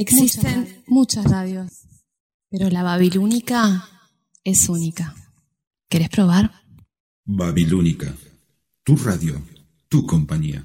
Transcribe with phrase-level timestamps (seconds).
[0.00, 1.86] Existen muchas radios,
[2.48, 3.86] pero la babilónica
[4.44, 5.14] es única.
[5.90, 6.50] ¿Querés probar?
[7.26, 8.10] Babilónica,
[8.82, 9.42] tu radio,
[9.90, 10.64] tu compañía.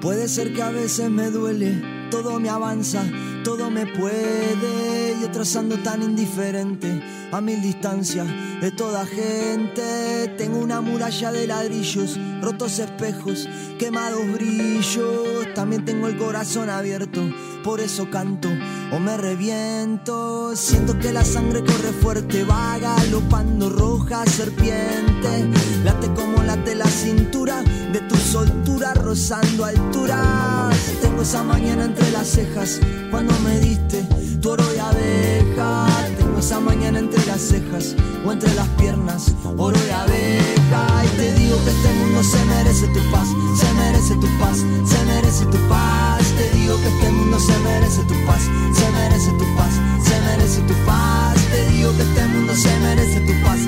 [0.00, 3.04] Puede ser que a veces me duele, todo me avanza,
[3.44, 5.16] todo me puede.
[5.20, 8.26] Y otras ando tan indiferente a mil distancias
[8.62, 10.34] de toda gente.
[10.38, 13.46] Tengo una muralla de ladrillos, rotos espejos,
[13.78, 15.52] quemados brillos.
[15.54, 17.20] También tengo el corazón abierto,
[17.62, 18.48] por eso canto
[18.92, 20.56] o me reviento.
[20.56, 25.46] Siento que la sangre corre fuerte, va galopando roja serpiente.
[25.84, 30.76] Late como late la cintura de tu soltura rozando alturas.
[31.00, 32.78] Tengo esa mañana entre las cejas
[33.10, 34.06] cuando me diste
[34.40, 35.86] tu oro de abeja.
[36.16, 41.04] Tengo esa mañana entre las cejas o entre las piernas, oro de abeja.
[41.04, 45.04] Y te digo que este mundo se merece tu paz, se merece tu paz, se
[45.06, 46.22] merece tu paz.
[46.36, 48.42] Te digo que este mundo se merece tu paz,
[48.74, 49.72] se merece tu paz,
[50.04, 51.34] se merece tu paz.
[51.50, 53.58] Te digo que este mundo se merece tu paz,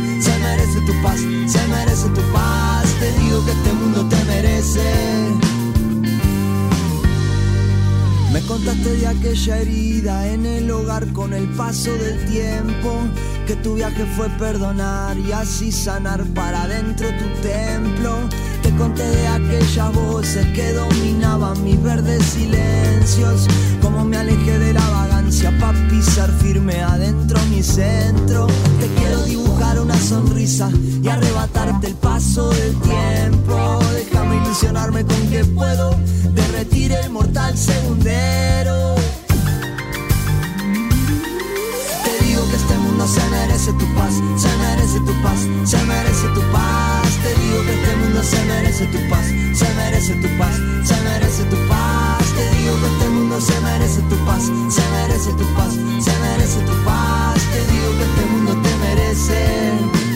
[0.43, 2.87] merece tu paz, se merece tu paz.
[3.01, 4.83] Te digo que este mundo te merece.
[8.33, 12.97] Me contaste de aquella herida en el hogar con el paso del tiempo,
[13.47, 18.29] que tu viaje fue perdonar y así sanar para dentro tu templo.
[18.83, 23.47] Conté de aquellas voces que dominaban mis verdes silencios,
[23.81, 28.49] como me alejé de la vagancia para pisar firme adentro mi centro.
[28.81, 30.69] Te quiero dibujar una sonrisa
[31.01, 33.79] y arrebatarte el paso del tiempo.
[33.95, 35.95] Déjame ilusionarme con que puedo
[36.35, 38.97] derretir el mortal segundero.
[42.05, 45.39] Te digo que este mundo se merece tu paz, se merece tu paz,
[45.71, 46.73] se merece tu paz.
[47.53, 51.57] Digo que este mundo se merece tu paz, se merece tu paz, se merece tu
[51.69, 52.25] paz.
[52.35, 56.61] Te digo que este mundo se merece tu paz, se merece tu paz, se merece
[56.61, 57.41] tu paz.
[57.53, 60.12] Te digo que este mundo te merece.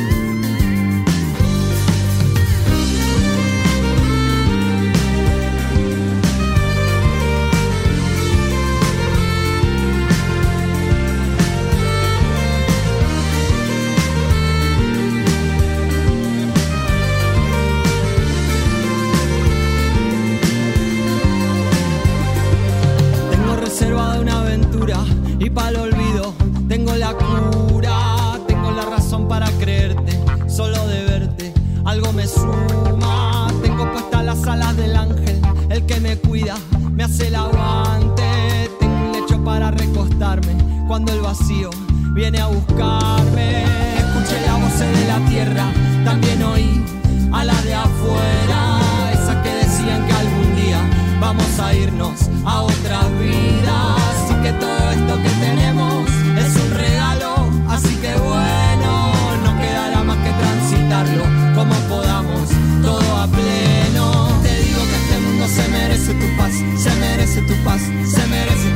[40.87, 41.71] Cuando el vacío
[42.13, 43.65] viene a buscarme.
[43.97, 45.65] Escuché la voz de la tierra,
[46.05, 46.85] también oí
[47.33, 48.81] a la de afuera,
[49.13, 50.81] esas que decían que algún día
[51.21, 57.51] vamos a irnos a otras vidas y que todo esto que tenemos es un regalo,
[57.69, 59.13] así que bueno,
[59.45, 61.25] no quedará más que transitarlo
[61.55, 62.49] como podamos,
[62.83, 64.29] todo a pleno.
[64.43, 68.71] Te digo que este mundo se merece tu paz, se merece tu paz, se merece
[68.71, 68.76] tu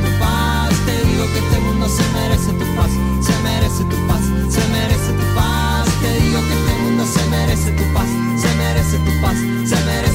[8.91, 10.10] Se merece tu paz, se merece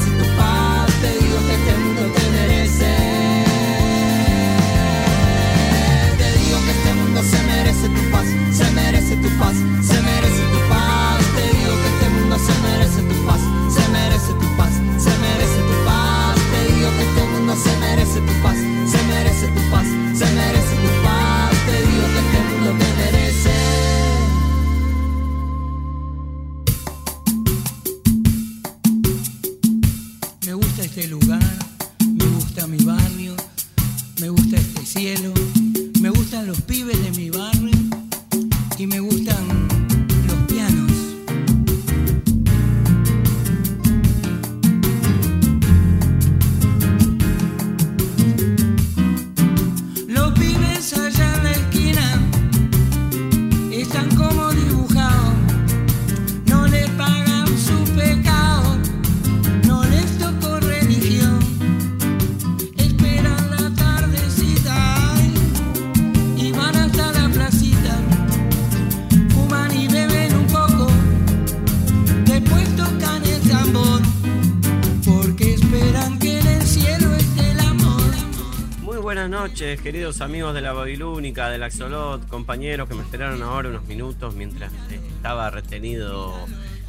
[79.75, 84.73] queridos amigos de la Babilónica, del Axolot, compañeros que me esperaron ahora unos minutos mientras
[84.91, 86.35] estaba retenido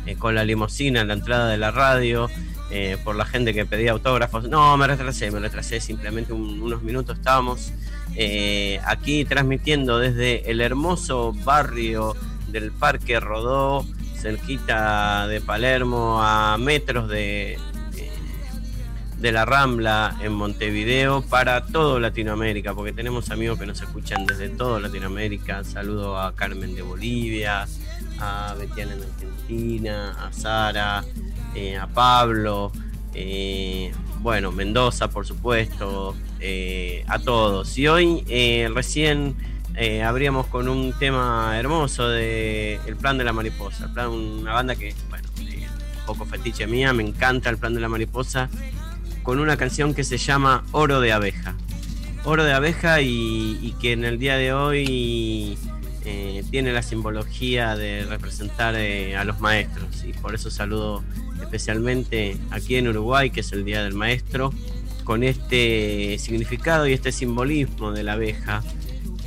[0.06, 2.30] eh, con la limusina en la entrada de la radio.
[2.70, 4.50] eh, por la gente que pedía autógrafos.
[4.50, 7.18] No, me retrasé, me retrasé simplemente unos minutos.
[7.18, 7.72] Estábamos
[8.16, 12.16] eh, aquí transmitiendo desde el hermoso barrio
[12.50, 13.86] del Parque Rodó,
[14.16, 17.58] cerquita de Palermo, a metros de,
[19.20, 24.50] de la Rambla en Montevideo para todo Latinoamérica, porque tenemos amigos que nos escuchan desde
[24.50, 25.64] todo Latinoamérica.
[25.64, 27.68] Saludo a Carmen de Bolivia,
[28.20, 31.04] a Betiana en Argentina, a Sara,
[31.56, 32.72] eh, a Pablo,
[33.16, 37.76] eh, bueno, Mendoza, por supuesto, eh, a todos.
[37.78, 38.24] Y hoy
[38.74, 39.36] recién
[40.06, 45.28] abríamos con un tema hermoso de El Plan de la Mariposa, una banda que, bueno,
[45.40, 48.50] un poco fetiche mía, me encanta el Plan de la Mariposa
[49.28, 51.54] con una canción que se llama Oro de Abeja.
[52.24, 55.58] Oro de Abeja y, que en el día de hoy
[56.06, 61.04] eh, tiene la simbología de representar eh, a los maestros y por eso saludo
[61.42, 64.54] especialmente aquí en Uruguay, que es el Día del Maestro,
[65.04, 68.64] con este significado y este simbolismo de la abeja.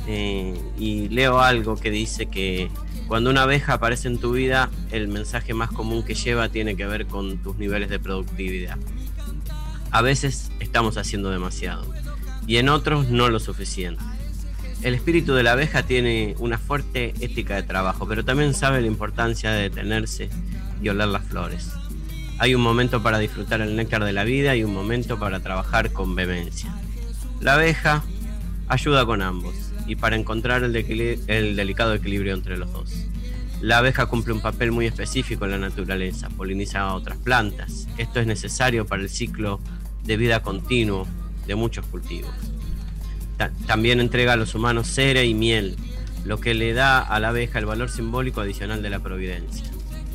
[0.07, 2.71] Eh, y leo algo que dice que
[3.07, 6.87] cuando una abeja aparece en tu vida, el mensaje más común que lleva tiene que
[6.87, 8.79] ver con tus niveles de productividad.
[9.91, 11.85] A veces estamos haciendo demasiado
[12.47, 14.01] y en otros no lo suficiente.
[14.83, 18.87] El espíritu de la abeja tiene una fuerte ética de trabajo, pero también sabe la
[18.87, 20.29] importancia de detenerse
[20.81, 21.69] y oler las flores.
[22.39, 25.91] Hay un momento para disfrutar el néctar de la vida y un momento para trabajar
[25.91, 26.73] con vehemencia.
[27.41, 28.03] La abeja
[28.69, 29.53] ayuda con ambos
[29.85, 30.75] y para encontrar el,
[31.27, 32.91] el delicado equilibrio entre los dos.
[33.61, 37.87] La abeja cumple un papel muy específico en la naturaleza, poliniza a otras plantas.
[37.97, 39.59] Esto es necesario para el ciclo
[40.03, 41.07] de vida continuo
[41.47, 42.31] de muchos cultivos.
[43.65, 45.75] también entrega a los humanos cera y miel,
[46.25, 49.65] lo que le da a la abeja el valor simbólico adicional de la providencia.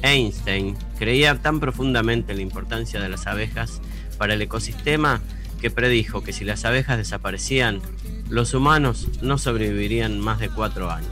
[0.02, 3.80] Einstein creía tan profundamente en la importancia de las abejas
[4.18, 5.20] para el ecosistema
[5.60, 7.80] que predijo que si las abejas desaparecían,
[8.28, 11.10] los humanos no sobrevivirían más de cuatro años.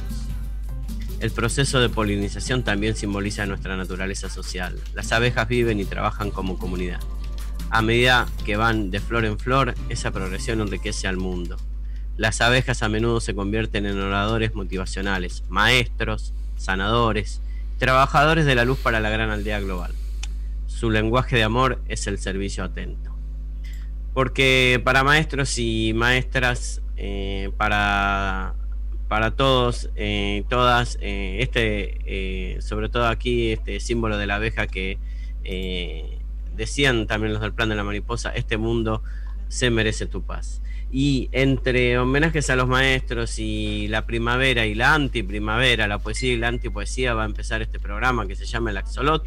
[1.21, 4.79] El proceso de polinización también simboliza nuestra naturaleza social.
[4.95, 7.01] Las abejas viven y trabajan como comunidad.
[7.75, 11.57] A medida que van de flor en flor, esa progresión enriquece al mundo.
[12.17, 17.41] Las abejas a menudo se convierten en oradores motivacionales, maestros, sanadores,
[17.79, 19.93] trabajadores de la luz para la gran aldea global.
[20.69, 23.13] Su lenguaje de amor es el servicio atento.
[24.13, 28.55] Porque para maestros y maestras, eh, para,
[29.09, 34.97] para todos, eh, todas, eh, este, sobre todo aquí, este símbolo de la abeja que
[36.57, 39.03] decían también los del plan de la mariposa, este mundo
[39.49, 40.61] se merece tu paz.
[40.91, 46.37] Y entre homenajes a los maestros y la primavera y la antiprimavera, la poesía y
[46.37, 49.25] la antipoesía, va a empezar este programa que se llama El Axolot,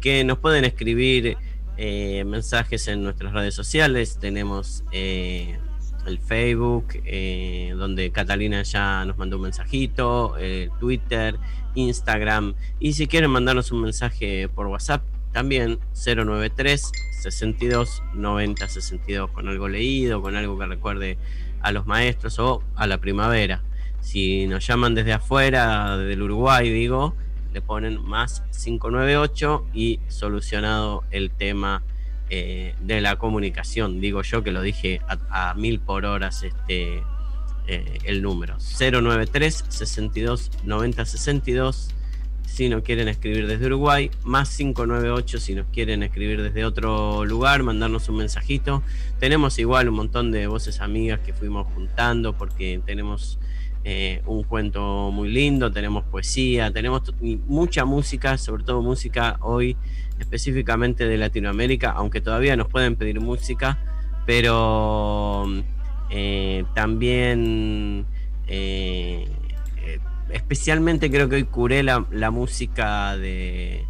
[0.00, 1.36] que nos pueden escribir
[1.76, 4.18] eh, mensajes en nuestras redes sociales.
[4.20, 5.58] Tenemos eh,
[6.06, 10.34] el Facebook, eh, donde Catalina ya nos mandó un mensajito,
[10.80, 11.36] Twitter,
[11.74, 12.54] Instagram.
[12.80, 19.68] Y si quieren mandarnos un mensaje por WhatsApp, también 093 62 90 62 con algo
[19.68, 21.18] leído, con algo que recuerde
[21.60, 23.62] a los maestros o a la primavera.
[24.00, 27.14] Si nos llaman desde afuera, del Uruguay, digo,
[27.52, 31.82] le ponen más 598 y solucionado el tema
[32.30, 34.00] eh, de la comunicación.
[34.00, 37.02] Digo yo que lo dije a, mil por horas este,
[37.66, 38.56] eh, el número.
[38.58, 41.94] 093 62 90 62
[42.50, 47.62] si nos quieren escribir desde Uruguay, más 598 si nos quieren escribir desde otro lugar,
[47.62, 48.82] mandarnos un mensajito.
[49.20, 53.38] Tenemos igual un montón de voces amigas que fuimos juntando porque tenemos
[53.84, 57.14] eh, un cuento muy lindo, tenemos poesía, tenemos
[57.46, 59.76] mucha música, sobre todo música hoy
[60.18, 63.78] específicamente de Latinoamérica, aunque todavía nos pueden pedir música,
[64.26, 65.46] pero
[66.10, 68.06] eh, también...
[68.48, 69.24] Eh,
[70.32, 73.84] especialmente creo que hoy curé la, música de,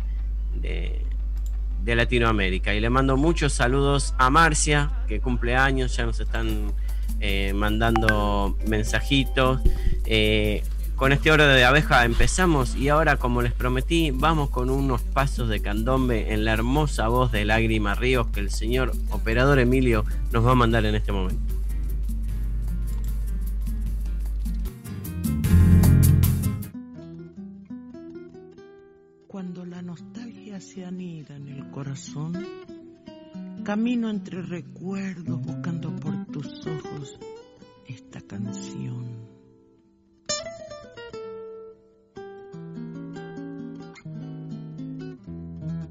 [0.61, 2.75] de, Latinoamérica.
[2.75, 6.73] Y le mando muchos saludos a Marcia, que cumple años, ya nos están
[7.21, 9.61] eh, mandando mensajitos.
[10.07, 10.63] Eh,
[11.01, 15.49] con este oro de abeja empezamos y ahora, como les prometí, vamos con unos pasos
[15.49, 20.47] de candombe en la hermosa voz de Lágrima Ríos que el señor operador Emilio nos
[20.47, 21.50] va a mandar en este momento.
[30.75, 32.33] Se anida en el corazón.
[33.65, 37.19] Camino entre recuerdos buscando por tus ojos
[37.87, 39.29] esta canción.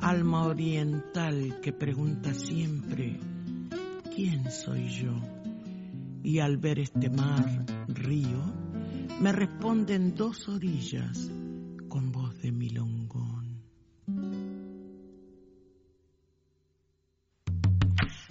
[0.02, 3.20] alma oriental que pregunta siempre,
[4.16, 5.14] ¿quién soy yo?
[6.24, 8.42] Y al ver este mar, río,
[9.22, 11.30] me responden dos orillas
[11.90, 12.89] con voz de milongón.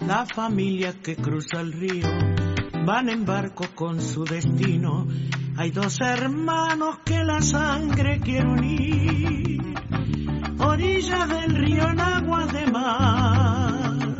[0.09, 2.07] La familia que cruza el río
[2.83, 5.05] van en barco con su destino.
[5.55, 9.61] Hay dos hermanos que la sangre quiere unir,
[10.57, 14.17] orilla del río en agua de mar.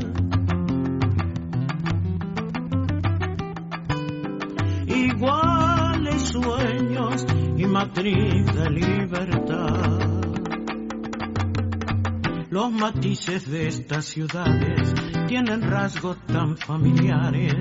[4.85, 7.25] Iguales sueños
[7.57, 9.98] y matriz de libertad.
[12.51, 14.91] Los matices de estas ciudades
[15.27, 17.53] tienen rasgos tan familiares.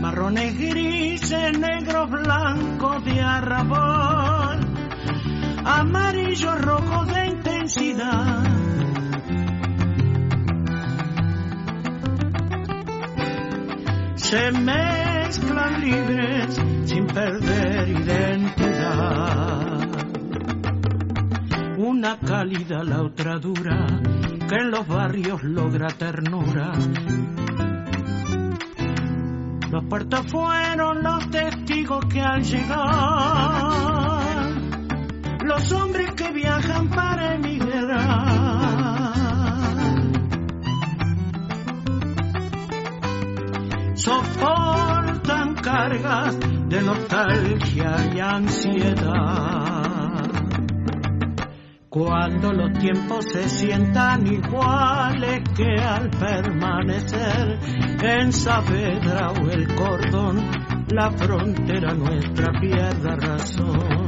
[0.00, 4.60] Marrones grises, negros blancos de arrabal,
[5.62, 8.44] amarillo rojo de intensidad.
[14.16, 19.49] Se mezclan libres sin perder identidad.
[21.82, 23.86] Una cálida, la otra dura,
[24.46, 26.72] que en los barrios logra ternura.
[29.70, 32.82] Los puertos fueron los testigos que al llegar,
[35.42, 37.94] los hombres que viajan para emigrar.
[43.94, 49.79] Soportan cargas de nostalgia y ansiedad.
[51.90, 57.58] Cuando los tiempos se sientan iguales que al permanecer
[58.00, 60.38] en Saavedra o el cordón,
[60.92, 64.06] la frontera nuestra pierda razón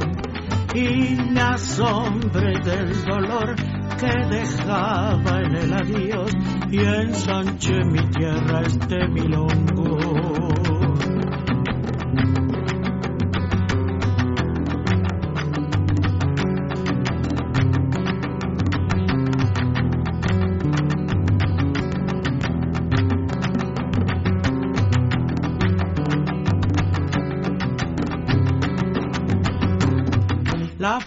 [0.73, 3.53] y me asombre del dolor
[3.99, 6.31] que dejaba en el adiós
[6.71, 10.12] y ensanché mi tierra este milongo.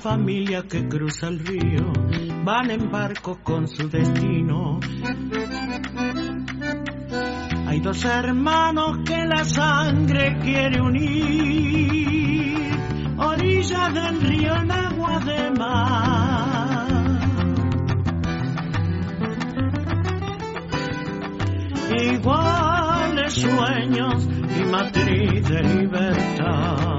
[0.09, 1.93] Familia que cruza el río
[2.45, 4.79] van en barco con su destino.
[7.67, 12.71] Hay dos hermanos que la sangre quiere unir,
[13.19, 16.87] orilla del río en agua de mar.
[22.01, 26.96] Iguales sueños y matriz de libertad.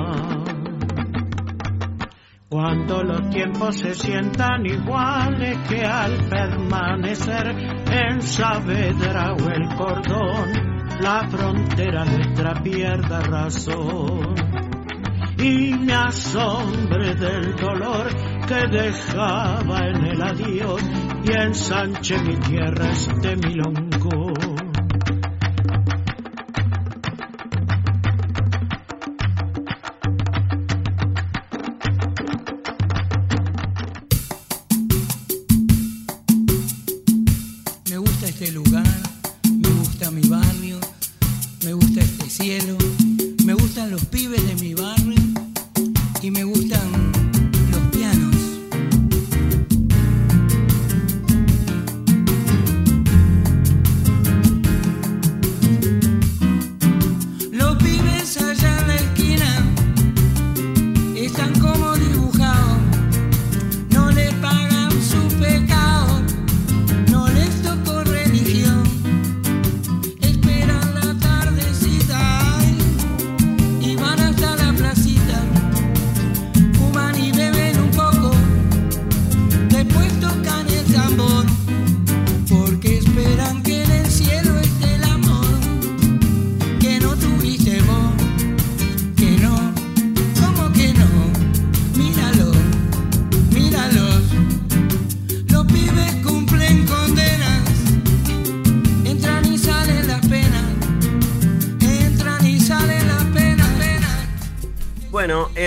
[2.58, 7.56] Cuando los tiempos se sientan iguales que al permanecer
[7.92, 14.34] en Saavedra o el cordón, la frontera nuestra pierda razón.
[15.38, 18.08] Y me asombre del dolor
[18.48, 20.82] que dejaba en el adiós
[21.26, 24.27] y ensanche mi tierra este milongo.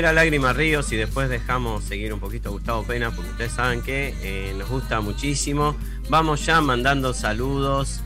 [0.00, 3.52] Bueno, era Lágrima Ríos y después dejamos seguir un poquito a Gustavo Pena porque ustedes
[3.52, 5.76] saben que eh, nos gusta muchísimo.
[6.09, 8.00] Vamos ya mandando saludos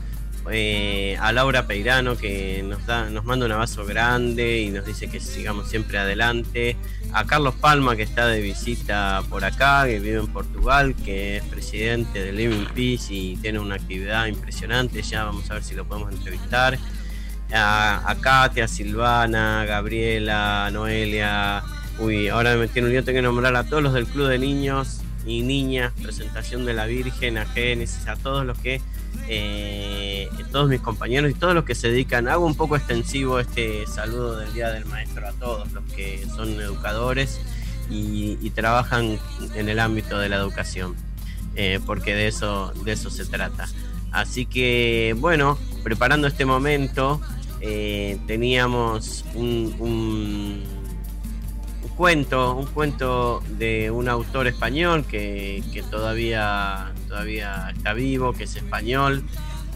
[0.51, 5.09] eh, a Laura Peirano que nos da, nos manda un abrazo grande y nos dice
[5.09, 6.75] que sigamos siempre adelante.
[7.13, 11.45] A Carlos Palma que está de visita por acá, que vive en Portugal, que es
[11.45, 15.01] presidente de Living Peace y tiene una actividad impresionante.
[15.01, 16.77] Ya vamos a ver si lo podemos entrevistar.
[17.53, 21.63] A, a Katia, Silvana, Gabriela, Noelia.
[21.97, 24.37] Uy, ahora me metí un lío, tengo que nombrar a todos los del Club de
[24.37, 28.81] Niños y Niñas, presentación de la Virgen, a Génesis, a todos los que
[29.27, 33.87] eh, todos mis compañeros y todos los que se dedican, hago un poco extensivo este
[33.87, 37.39] saludo del Día del Maestro a todos los que son educadores
[37.89, 39.19] y, trabajan
[39.53, 40.95] en el ámbito de la educación,
[41.55, 43.67] eh, porque de eso, de eso se trata.
[44.11, 47.21] Así que, bueno, preparando este momento,
[47.61, 50.74] eh, teníamos un
[51.95, 59.23] cuento, un cuento de un autor español que, todavía, todavía está vivo, que es español,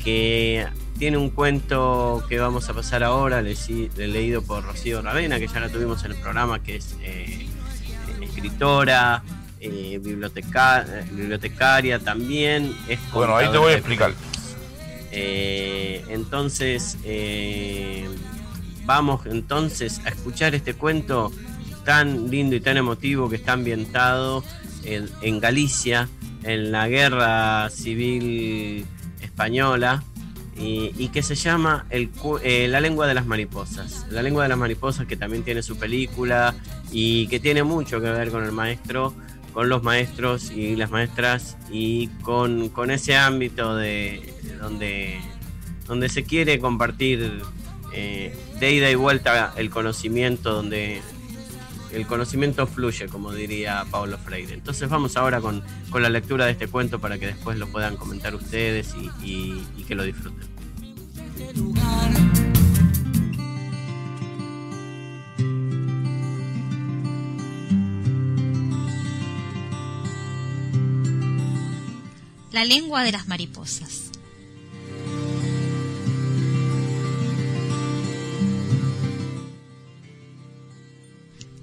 [0.03, 3.55] que tiene un cuento que vamos a pasar ahora, le,
[3.95, 7.47] leído por Rocío Ravena, que ya la tuvimos en el programa, que es eh,
[8.21, 9.23] escritora,
[9.61, 12.75] eh, bibliotecaria también.
[12.87, 14.13] Es bueno, ahí te voy a explicar.
[15.11, 16.97] Eh, entonces,
[18.85, 21.31] vamos entonces a escuchar este cuento
[21.89, 24.43] tan lindo y tan emotivo que está ambientado
[24.83, 26.07] en, Galicia,
[26.43, 28.85] en la guerra civil
[29.23, 30.03] española,
[30.55, 34.05] y, que se llama eh, La lengua de las mariposas.
[34.11, 36.53] La lengua de las mariposas que también tiene su película
[36.91, 39.15] y que tiene mucho que ver con el maestro,
[39.51, 44.31] con los maestros y las maestras y con, ese ámbito de
[44.61, 45.19] donde,
[45.87, 47.41] donde se quiere compartir
[47.95, 51.01] eh, de ida y vuelta el conocimiento, donde
[51.91, 54.53] el conocimiento fluye, como diría Pablo Freire.
[54.53, 58.35] Entonces vamos ahora con, la lectura de este cuento para que después lo puedan comentar
[58.35, 60.47] ustedes y, y que lo disfruten.
[72.51, 74.08] La lengua de las mariposas.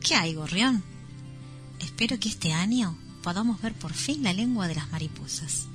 [0.06, 0.84] ¿Qué hay, gorrión?
[1.80, 5.66] Espero que este año podamos ver por fin la lengua de las mariposas.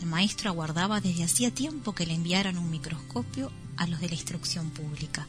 [0.00, 4.14] El maestro aguardaba desde hacía tiempo que le enviaran un microscopio a los de la
[4.14, 5.26] instrucción pública.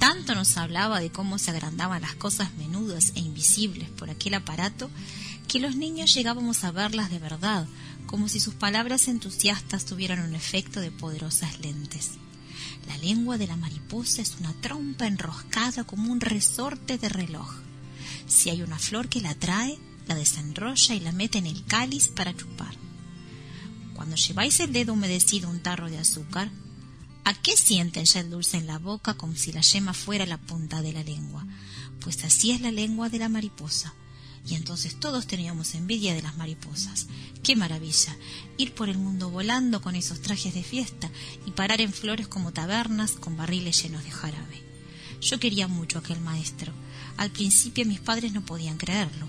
[0.00, 4.90] Tanto nos hablaba de cómo se agrandaban las cosas menudas e invisibles por aquel aparato
[5.46, 7.68] que los niños llegábamos a verlas de verdad,
[8.06, 12.10] como si sus palabras entusiastas tuvieran un efecto de poderosas lentes.
[12.86, 17.50] La lengua de la mariposa es una trompa enroscada como un resorte de reloj.
[18.26, 22.08] Si hay una flor que la trae, la desenrolla y la mete en el cáliz
[22.08, 22.74] para chupar.
[23.94, 26.50] Cuando lleváis el dedo humedecido un tarro de azúcar,
[27.24, 30.38] ¿a qué sienten ya el dulce en la boca como si la yema fuera la
[30.38, 31.46] punta de la lengua?
[32.00, 33.94] Pues así es la lengua de la mariposa
[34.46, 37.06] y entonces todos teníamos envidia de las mariposas.
[37.42, 38.16] ¡Qué maravilla!
[38.56, 41.10] Ir por el mundo volando con esos trajes de fiesta
[41.46, 44.62] y parar en flores como tabernas con barriles llenos de jarabe.
[45.20, 46.72] Yo quería mucho a aquel maestro.
[47.16, 49.28] Al principio mis padres no podían creerlo.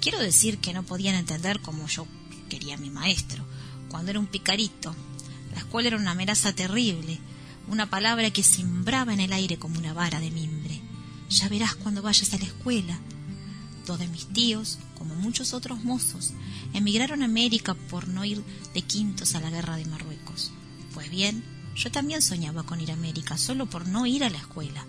[0.00, 2.06] Quiero decir que no podían entender cómo yo
[2.48, 3.44] quería a mi maestro,
[3.88, 4.94] cuando era un picarito.
[5.52, 7.18] La escuela era una amenaza terrible,
[7.68, 10.80] una palabra que simbraba en el aire como una vara de mimbre.
[11.28, 12.98] Ya verás cuando vayas a la escuela,
[13.98, 16.32] de mis tíos, como muchos otros mozos,
[16.74, 18.42] emigraron a América por no ir
[18.74, 20.52] de quintos a la guerra de Marruecos.
[20.92, 21.42] Pues bien,
[21.74, 24.84] yo también soñaba con ir a América, solo por no ir a la escuela.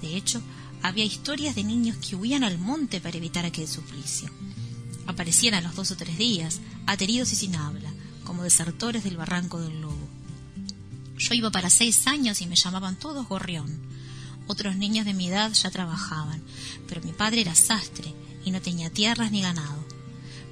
[0.00, 0.40] De hecho,
[0.82, 4.30] había historias de niños que huían al monte para evitar aquel suplicio.
[5.06, 7.92] Aparecían a los dos o tres días, ateridos y sin habla,
[8.24, 10.08] como desertores del barranco del lobo.
[11.18, 13.78] Yo iba para seis años y me llamaban todos gorrión.
[14.46, 16.42] Otros niños de mi edad ya trabajaban,
[16.88, 19.84] pero mi padre era sastre y no tenía tierras ni ganado.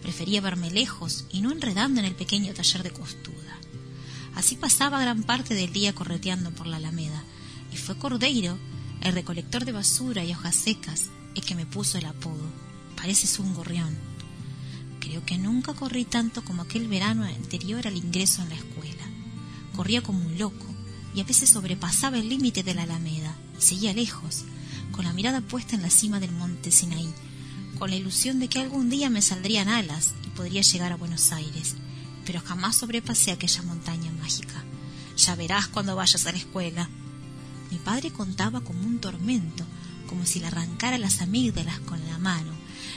[0.03, 3.59] Prefería verme lejos y no enredando en el pequeño taller de costura.
[4.35, 7.25] Así pasaba gran parte del día correteando por la alameda,
[7.73, 8.57] y fue Cordeiro,
[9.01, 12.45] el recolector de basura y hojas secas, el que me puso el apodo.
[12.97, 13.97] Pareces un gorrión.
[15.01, 19.05] Creo que nunca corrí tanto como aquel verano anterior al ingreso en la escuela.
[19.75, 20.67] Corría como un loco,
[21.15, 24.45] y a veces sobrepasaba el límite de la alameda, y seguía lejos,
[24.93, 27.13] con la mirada puesta en la cima del monte Sinaí,
[27.79, 31.33] con la ilusión de que algún día me saldrían alas y podría llegar a Buenos
[31.33, 31.77] Aires,
[32.27, 34.65] pero jamás sobrepasé aquella montaña mágica.
[35.17, 36.89] Ya verás cuando vayas a la escuela.
[37.71, 39.65] Mi padre contaba como un tormento,
[40.09, 42.53] como si le arrancara las amígdalas con la mano,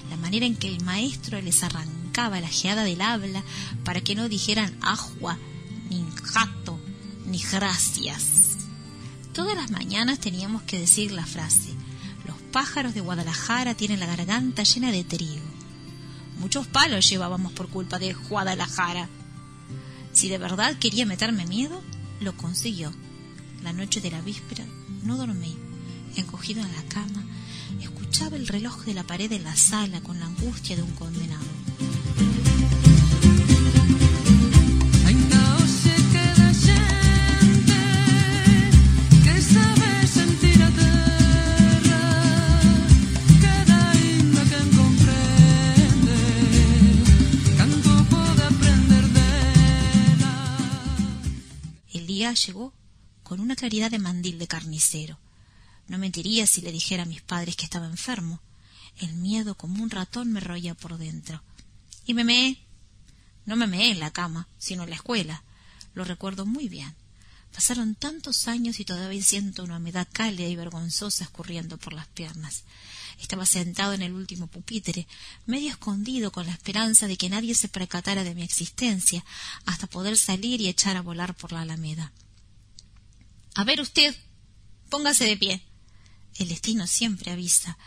[0.09, 3.43] la manera en que el maestro les arrancaba la geada del habla
[3.83, 5.37] para que no dijeran agua,
[5.89, 6.79] ni jato,
[7.25, 8.57] ni gracias.
[9.33, 11.69] Todas las mañanas teníamos que decir la frase,
[12.51, 15.41] pájaros de Guadalajara tienen la garganta llena de trigo.
[16.39, 19.07] Muchos palos llevábamos por culpa de Guadalajara.
[20.11, 21.81] Si de verdad quería meterme miedo,
[22.19, 22.91] lo consiguió.
[23.63, 24.65] La noche de la víspera
[25.03, 25.55] no dormí.
[26.15, 27.23] Encogido en la cama,
[27.79, 31.60] escuchaba el reloj de la pared en la sala con la angustia de un condenado.
[52.33, 52.73] Llegó
[53.23, 55.19] con una claridad de mandil de carnicero.
[55.87, 58.41] No mentiría si le dijera a mis padres que estaba enfermo.
[58.97, 61.43] El miedo como un ratón me roía por dentro.
[62.05, 62.65] Y me meé.
[63.45, 65.43] No me meé en la cama, sino en la escuela.
[65.93, 66.95] Lo recuerdo muy bien.
[67.53, 72.63] Pasaron tantos años y todavía siento una humedad cálida y vergonzosa escurriendo por las piernas.
[73.21, 75.07] Estaba sentado en el último pupitre,
[75.45, 79.23] medio escondido con la esperanza de que nadie se percatara de mi existencia,
[79.65, 82.11] hasta poder salir y echar a volar por la alameda.
[83.53, 84.15] A ver usted,
[84.89, 85.61] póngase de pie.
[86.35, 87.77] El destino siempre avisa.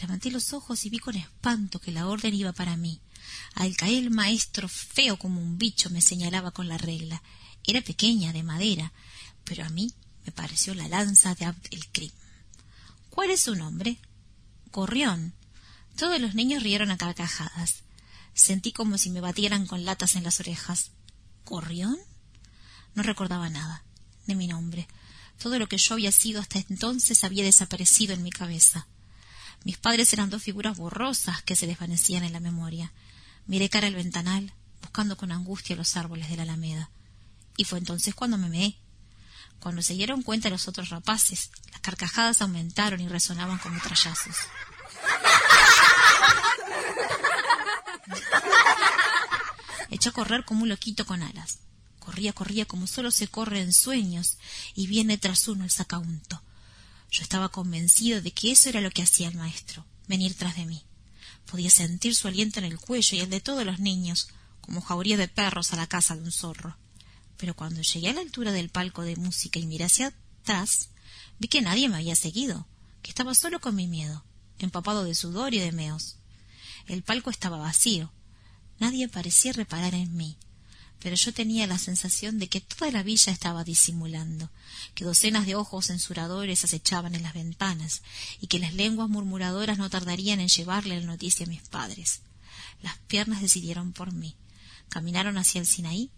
[0.00, 3.00] Levanté los ojos y vi con espanto que la orden iba para mí.
[3.54, 7.22] Al caer el maestro, feo como un bicho, me señalaba con la regla.
[7.64, 8.92] Era pequeña, de madera,
[9.42, 9.92] pero a mí
[10.26, 12.10] me pareció la lanza de Abdelkrim.
[13.08, 13.98] ¿Cuál es su nombre?
[14.76, 15.32] Gorrión.
[15.96, 17.76] Todos los niños rieron a carcajadas.
[18.34, 20.90] Sentí como si me batieran con latas en las orejas.
[21.46, 21.96] ¿Gorrión?
[22.94, 23.84] No recordaba nada,
[24.26, 24.86] de mi nombre.
[25.42, 28.86] Todo lo que yo había sido hasta entonces había desaparecido en mi cabeza.
[29.64, 32.92] Mis padres eran dos figuras borrosas que se desvanecían en la memoria.
[33.46, 36.90] Miré cara al ventanal, buscando con angustia los árboles de la alameda.
[37.56, 38.76] Y fue entonces cuando me meé.
[39.60, 44.36] Cuando se dieron cuenta los otros rapaces, las carcajadas aumentaron y resonaban como trallazos.
[49.90, 51.58] Eché a correr como un loquito con alas.
[51.98, 54.36] Corría, corría como solo se corre en sueños,
[54.74, 56.42] y viene tras uno el sacaunto.
[57.10, 60.66] Yo estaba convencido de que eso era lo que hacía el maestro, venir tras de
[60.66, 60.84] mí.
[61.50, 64.28] Podía sentir su aliento en el cuello y el de todos los niños,
[64.60, 66.76] como jauría de perros a la casa de un zorro.
[67.36, 70.88] Pero cuando llegué a la altura del palco de música y miré hacia atrás,
[71.38, 72.66] vi que nadie me había seguido,
[73.02, 74.24] que estaba solo con mi miedo,
[74.58, 76.16] empapado de sudor y de meos.
[76.86, 78.12] El palco estaba vacío.
[78.78, 80.36] Nadie parecía reparar en mí,
[81.00, 84.50] pero yo tenía la sensación de que toda la villa estaba disimulando,
[84.94, 88.02] que docenas de ojos censuradores acechaban en las ventanas,
[88.40, 92.20] y que las lenguas murmuradoras no tardarían en llevarle la noticia a mis padres.
[92.82, 94.36] Las piernas decidieron por mí.
[94.88, 96.10] Caminaron hacia el Sinaí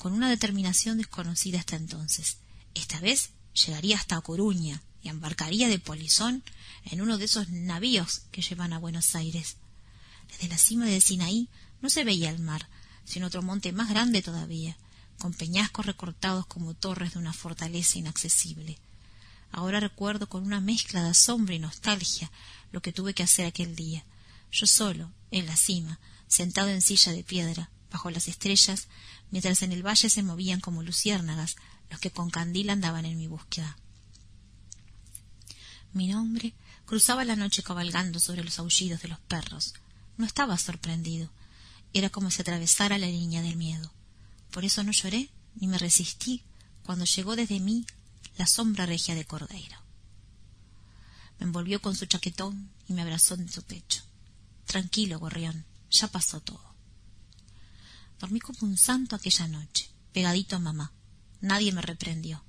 [0.00, 2.38] con una determinación desconocida hasta entonces.
[2.74, 6.42] Esta vez llegaría hasta Coruña y embarcaría de polizón
[6.86, 9.58] en uno de esos navíos que llevan a Buenos Aires.
[10.30, 11.50] Desde la cima del Sinaí
[11.82, 12.66] no se veía el mar,
[13.04, 14.74] sino otro monte más grande todavía,
[15.18, 18.78] con peñascos recortados como torres de una fortaleza inaccesible.
[19.52, 22.32] Ahora recuerdo con una mezcla de asombro y nostalgia
[22.72, 24.06] lo que tuve que hacer aquel día,
[24.50, 28.88] yo solo, en la cima, sentado en silla de piedra, bajo las estrellas,
[29.30, 31.56] mientras en el valle se movían como luciérnagas
[31.90, 33.76] los que con candil andaban en mi búsqueda.
[35.92, 36.54] Mi nombre
[36.86, 39.74] cruzaba la noche cabalgando sobre los aullidos de los perros.
[40.16, 41.30] No estaba sorprendido.
[41.92, 43.92] Era como si atravesara la línea del miedo.
[44.50, 46.44] Por eso no lloré ni me resistí
[46.84, 47.86] cuando llegó desde mí
[48.36, 49.76] la sombra regia de Cordeiro.
[51.38, 54.02] Me envolvió con su chaquetón y me abrazó en su pecho.
[54.66, 56.69] Tranquilo, gorrión, ya pasó todo.
[58.20, 60.92] Dormí como un santo aquella noche, pegadito a mamá.
[61.40, 62.44] Nadie me reprendió.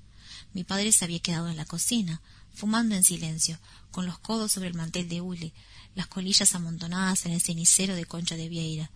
[0.54, 2.22] Mi padre se había quedado en la cocina,
[2.54, 3.58] fumando en silencio,
[3.90, 5.54] con los codos sobre el mantel de hule,
[5.96, 8.92] las colillas amontonadas en el cenicero de concha de vieira,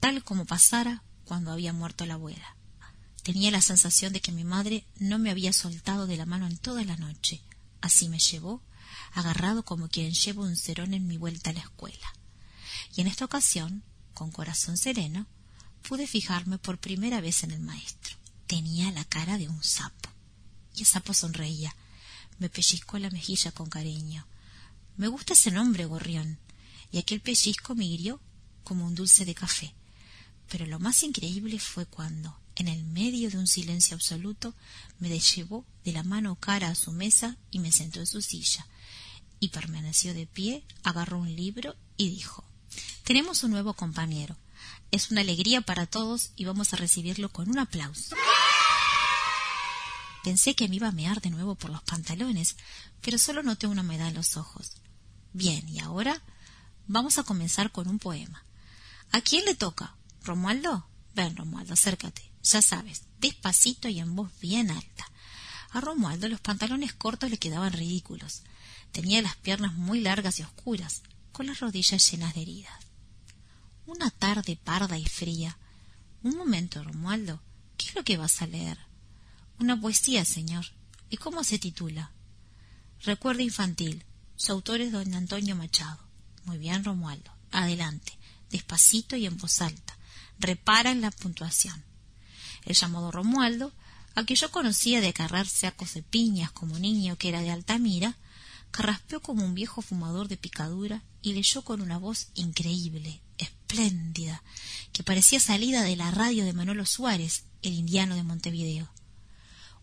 [0.00, 2.56] tal como pasara cuando había muerto la abuela.
[3.22, 6.58] Tenía la sensación de que mi madre no me había soltado de la mano en
[6.58, 7.40] toda la noche.
[7.80, 8.64] Así me llevó,
[9.12, 12.12] agarrado como quien lleva un cerón en mi vuelta a la escuela.
[12.96, 15.28] Y en esta ocasión, con corazón sereno,
[15.82, 18.16] pude fijarme por primera vez en el maestro.
[18.46, 20.10] Tenía la cara de un sapo.
[20.74, 21.74] Y el sapo sonreía.
[22.38, 24.26] Me pellizcó la mejilla con cariño.
[24.96, 26.38] Me gusta ese nombre, gorrión.
[26.90, 28.20] Y aquel pellizco me hirió
[28.64, 29.74] como un dulce de café.
[30.48, 34.54] Pero lo más increíble fue cuando, en el medio de un silencio absoluto,
[34.98, 38.66] me llevó de la mano cara a su mesa y me sentó en su silla.
[39.40, 42.44] Y permaneció de pie, agarró un libro y dijo
[43.04, 44.36] Tenemos un nuevo compañero.
[44.92, 48.14] Es una alegría para todos y vamos a recibirlo con un aplauso.
[50.22, 52.56] Pensé que me iba a mear de nuevo por los pantalones,
[53.00, 54.72] pero solo noté una humedad en los ojos.
[55.32, 56.22] Bien, y ahora
[56.86, 58.44] vamos a comenzar con un poema.
[59.12, 59.96] ¿A quién le toca?
[60.24, 60.86] ¿Romualdo?
[61.14, 62.30] Ven, Romualdo, acércate.
[62.42, 65.10] Ya sabes, despacito y en voz bien alta.
[65.70, 68.42] A Romualdo los pantalones cortos le quedaban ridículos.
[68.92, 71.00] Tenía las piernas muy largas y oscuras,
[71.32, 72.81] con las rodillas llenas de heridas.
[73.94, 75.58] Una tarde parda y fría.
[76.22, 77.42] Un momento, Romualdo.
[77.76, 78.78] ¿Qué es lo que vas a leer?
[79.60, 80.64] Una poesía, señor.
[81.10, 82.10] ¿Y cómo se titula?
[83.02, 84.02] Recuerdo infantil.
[84.34, 85.98] Su autor es don Antonio Machado.
[86.46, 87.30] Muy bien, Romualdo.
[87.50, 88.18] Adelante.
[88.50, 89.98] Despacito y en voz alta.
[90.38, 91.84] Repara en la puntuación.
[92.64, 93.74] El llamado Romualdo,
[94.14, 98.16] a que yo conocía de cargar sacos de piñas como niño que era de Altamira,
[98.70, 103.20] carraspeó como un viejo fumador de picadura y leyó con una voz increíble,
[103.72, 104.42] espléndida,
[104.92, 108.90] que parecía salida de la radio de Manolo Suárez, el indiano de Montevideo.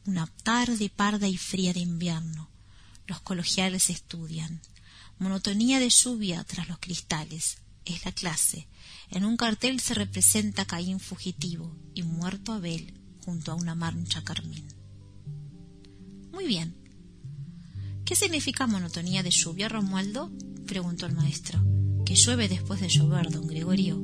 [0.05, 2.49] Una tarde parda y fría de invierno.
[3.07, 4.61] Los colegiales estudian.
[5.17, 7.57] Monotonía de lluvia tras los cristales.
[7.85, 8.67] Es la clase.
[9.09, 12.93] En un cartel se representa Caín fugitivo y muerto Abel
[13.25, 14.67] junto a una mancha carmín.
[16.31, 16.75] Muy bien.
[18.05, 20.31] ¿Qué significa monotonía de lluvia, Romualdo?
[20.67, 21.59] preguntó el maestro.
[22.09, 23.95] Que llueve después de llover, don Gregorio.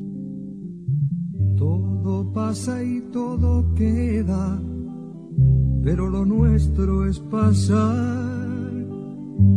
[1.57, 4.61] Todo pasa y todo queda,
[5.83, 8.85] pero lo nuestro es pasar,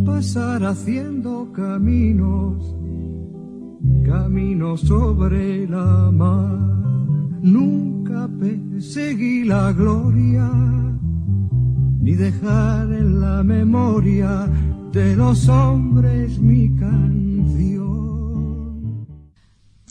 [0.07, 2.75] pasar haciendo caminos,
[4.07, 6.59] caminos sobre la mar.
[7.43, 10.51] Nunca perseguí la gloria,
[12.01, 14.51] ni dejar en la memoria
[14.91, 17.28] de los hombres mi canción.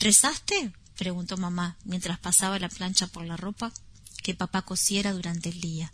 [0.07, 0.71] ¿Rezaste?
[0.97, 3.73] preguntó mamá mientras pasaba la plancha por la ropa
[4.23, 5.91] que papá cosiera durante el día.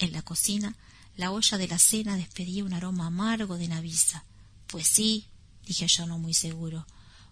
[0.00, 0.74] En la cocina,
[1.14, 4.24] la olla de la cena despedía un aroma amargo de naviza.
[4.66, 5.28] Pues sí,
[5.64, 6.88] dije yo no muy seguro.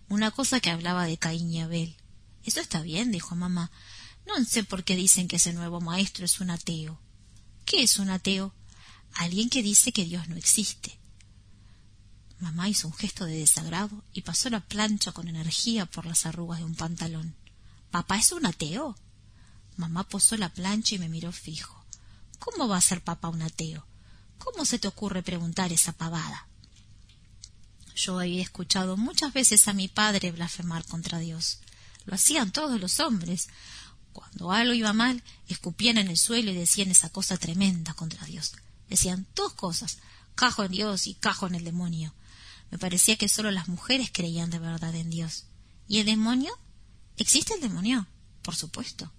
[0.08, 1.96] Una cosa que hablaba de Caín y Abel.
[2.44, 3.72] Eso está bien, dijo mamá.
[4.24, 7.00] No sé por qué dicen que ese nuevo maestro es un ateo.
[7.64, 8.54] ¿Qué es un ateo?
[9.14, 10.96] Alguien que dice que Dios no existe.
[12.44, 16.58] Mamá hizo un gesto de desagrado y pasó la plancha con energía por las arrugas
[16.58, 17.34] de un pantalón.
[17.90, 18.94] ¿Papá es un ateo?
[19.78, 21.82] Mamá posó la plancha y me miró fijo.
[22.38, 23.86] ¿Cómo va a ser papá un ateo?
[24.36, 26.46] ¿Cómo se te ocurre preguntar esa pavada?
[27.96, 31.60] Yo había escuchado muchas veces a mi padre blasfemar contra Dios.
[32.04, 33.48] Lo hacían todos los hombres.
[34.12, 38.52] Cuando algo iba mal, escupían en el suelo y decían esa cosa tremenda contra Dios.
[38.90, 39.96] Decían dos cosas,
[40.34, 42.12] cajo en Dios y cajo en el demonio.
[42.74, 45.44] Me parecía que solo las mujeres creían de verdad en Dios.
[45.86, 46.52] ¿Y el demonio?
[47.16, 48.08] ¿Existe el demonio?
[48.42, 49.12] Por supuesto.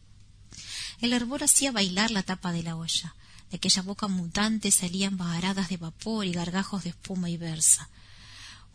[1.00, 3.16] El hervor hacía bailar la tapa de la olla.
[3.50, 7.88] De aquella boca mutante salían baharadas de vapor y gargajos de espuma y versa.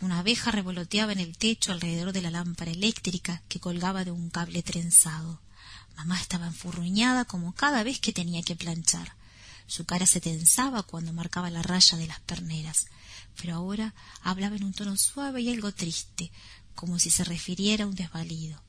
[0.01, 4.31] Una abeja revoloteaba en el techo alrededor de la lámpara eléctrica que colgaba de un
[4.31, 5.43] cable trenzado.
[5.99, 9.15] Mamá estaba enfurruñada como cada vez que tenía que planchar.
[9.67, 12.87] Su cara se tensaba cuando marcaba la raya de las perneras,
[13.37, 16.31] pero ahora hablaba en un tono suave y algo triste,
[16.75, 18.63] como si se refiriera a un desvalido.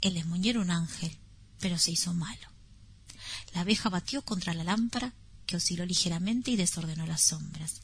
[0.00, 1.16] El demonio era un ángel,
[1.60, 2.48] pero se hizo malo.
[3.54, 5.14] La abeja batió contra la lámpara,
[5.46, 7.80] que osciló ligeramente y desordenó las sombras.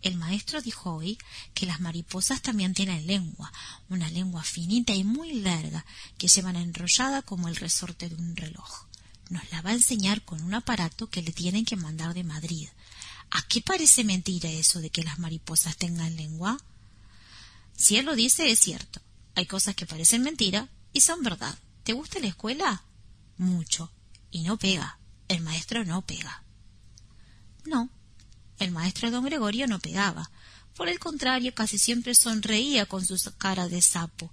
[0.00, 1.18] El maestro dijo hoy
[1.54, 3.52] que las mariposas también tienen lengua,
[3.88, 5.84] una lengua finita y muy larga,
[6.18, 8.86] que llevan enrollada como el resorte de un reloj.
[9.28, 12.68] Nos la va a enseñar con un aparato que le tienen que mandar de Madrid.
[13.30, 16.58] ¿A qué parece mentira eso de que las mariposas tengan lengua?
[17.76, 19.00] Si él lo dice, es cierto.
[19.34, 21.56] Hay cosas que parecen mentira y son verdad.
[21.84, 22.82] ¿Te gusta la escuela?
[23.36, 23.92] Mucho.
[24.30, 24.98] Y no pega.
[25.28, 26.42] El maestro no pega.
[27.64, 27.90] No,
[28.58, 30.30] el maestro don Gregorio no pegaba.
[30.74, 34.32] Por el contrario, casi siempre sonreía con su cara de sapo.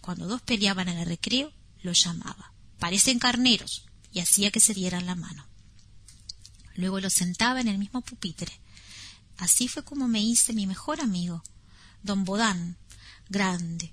[0.00, 1.52] Cuando dos peleaban en el recreo,
[1.82, 2.52] los llamaba.
[2.78, 5.46] Parecen carneros, y hacía que se dieran la mano.
[6.74, 8.52] Luego los sentaba en el mismo pupitre.
[9.36, 11.42] Así fue como me hice mi mejor amigo,
[12.02, 12.76] don Bodán,
[13.28, 13.92] grande,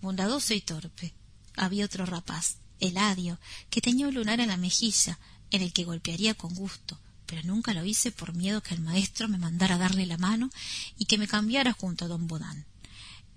[0.00, 1.14] bondadoso y torpe.
[1.56, 3.38] Había otro rapaz, Eladio,
[3.70, 5.18] que tenía un lunar en la mejilla,
[5.50, 9.28] en el que golpearía con gusto, pero nunca lo hice por miedo que el maestro
[9.28, 10.50] me mandara darle la mano
[10.98, 12.66] y que me cambiara junto a don Bodán.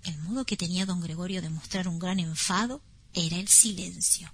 [0.04, 4.32] El modo que tenía don Gregorio de mostrar un gran enfado era el silencio.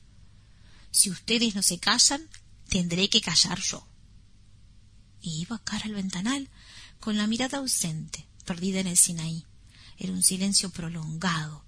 [0.90, 2.28] Si ustedes no se callan,
[2.68, 3.86] tendré que callar yo.
[5.26, 6.48] Y iba cara al ventanal,
[7.00, 9.44] con la mirada ausente, perdida en el Sinaí.
[9.98, 11.64] Era un silencio prolongado,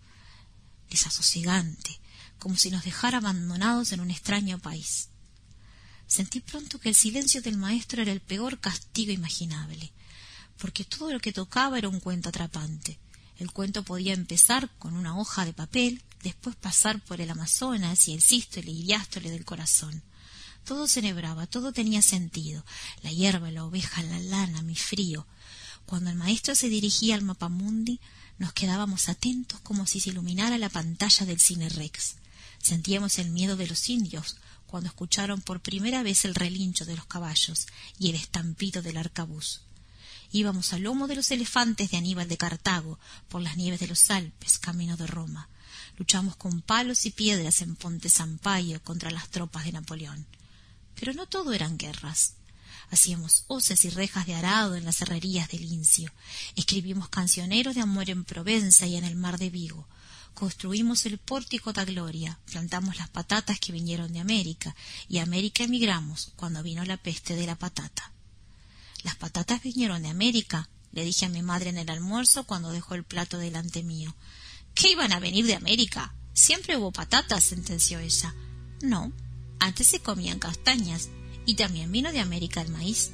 [0.88, 1.98] desasosegante,
[2.38, 5.08] como si nos dejara abandonados en un extraño país.
[6.06, 9.92] Sentí pronto que el silencio del maestro era el peor castigo imaginable,
[10.56, 13.00] porque todo lo que tocaba era un cuento atrapante.
[13.38, 18.14] El cuento podía empezar con una hoja de papel, después pasar por el Amazonas y
[18.14, 20.04] el sístole y diástole del corazón.
[20.68, 22.62] Todo se nebraba, todo tenía sentido.
[23.02, 25.26] La hierba, la oveja, la lana, mi frío.
[25.86, 28.00] Cuando el maestro se dirigía al mapamundi,
[28.36, 32.16] nos quedábamos atentos como si se iluminara la pantalla del cine Rex.
[32.62, 37.06] Sentíamos el miedo de los indios cuando escucharon por primera vez el relincho de los
[37.06, 37.66] caballos
[37.98, 39.62] y el estampido del arcabuz.
[40.32, 42.98] Íbamos al lomo de los elefantes de Aníbal de Cartago,
[43.30, 45.48] por las nieves de los Alpes, camino de Roma.
[45.96, 50.26] Luchamos con palos y piedras en Ponte Sampaio contra las tropas de Napoleón.
[50.98, 52.34] Pero no todo eran guerras.
[52.90, 56.10] Hacíamos hoces y rejas de arado en las herrerías del Incio.
[56.56, 59.86] Escribimos cancioneros de amor en Provenza y en el mar de Vigo.
[60.34, 64.74] Construimos el pórtico da Gloria, plantamos las patatas que vinieron de América,
[65.08, 68.12] y a América emigramos cuando vino la peste de la patata.
[69.02, 72.94] Las patatas vinieron de América, le dije a mi madre en el almuerzo cuando dejó
[72.94, 74.14] el plato delante mío.
[74.74, 76.14] ¿Qué iban a venir de América?
[76.32, 78.34] Siempre hubo patatas, sentenció ella.
[78.80, 79.12] No,
[79.58, 81.08] antes se comían castañas,
[81.46, 83.12] y también vino de América el maíz.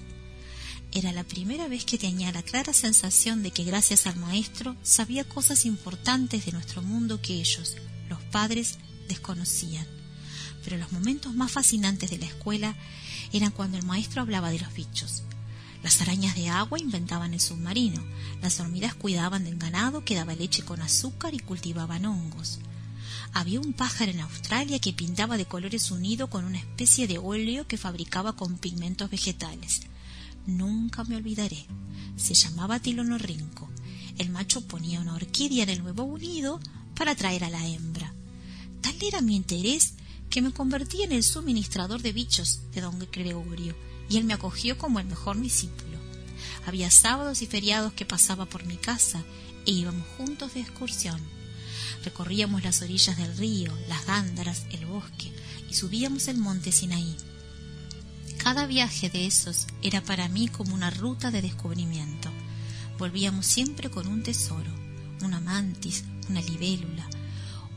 [0.92, 5.24] Era la primera vez que tenía la clara sensación de que gracias al maestro sabía
[5.24, 7.76] cosas importantes de nuestro mundo que ellos,
[8.08, 8.78] los padres,
[9.08, 9.86] desconocían.
[10.62, 12.76] Pero los momentos más fascinantes de la escuela
[13.32, 15.24] eran cuando el maestro hablaba de los bichos,
[15.84, 18.02] las arañas de agua inventaban el submarino,
[18.40, 22.58] las hormigas cuidaban del ganado que daba leche con azúcar y cultivaban hongos.
[23.36, 27.66] Había un pájaro en Australia que pintaba de colores unido con una especie de óleo
[27.66, 29.82] que fabricaba con pigmentos vegetales.
[30.46, 31.66] Nunca me olvidaré.
[32.16, 33.68] Se llamaba tilonorrinco.
[34.18, 36.60] El macho ponía una orquídea en el huevo unido
[36.94, 38.14] para atraer a la hembra.
[38.80, 39.94] Tal era mi interés
[40.30, 43.74] que me convertí en el suministrador de bichos de don Gregorio
[44.08, 45.98] y él me acogió como el mejor discípulo.
[46.66, 49.24] Había sábados y feriados que pasaba por mi casa
[49.66, 51.33] e íbamos juntos de excursión.
[52.04, 55.32] Recorríamos las orillas del río, las gándaras, el bosque
[55.70, 57.16] y subíamos el monte Sinaí.
[58.36, 62.30] Cada viaje de esos era para mí como una ruta de descubrimiento.
[62.98, 64.70] Volvíamos siempre con un tesoro,
[65.22, 67.08] una mantis, una libélula,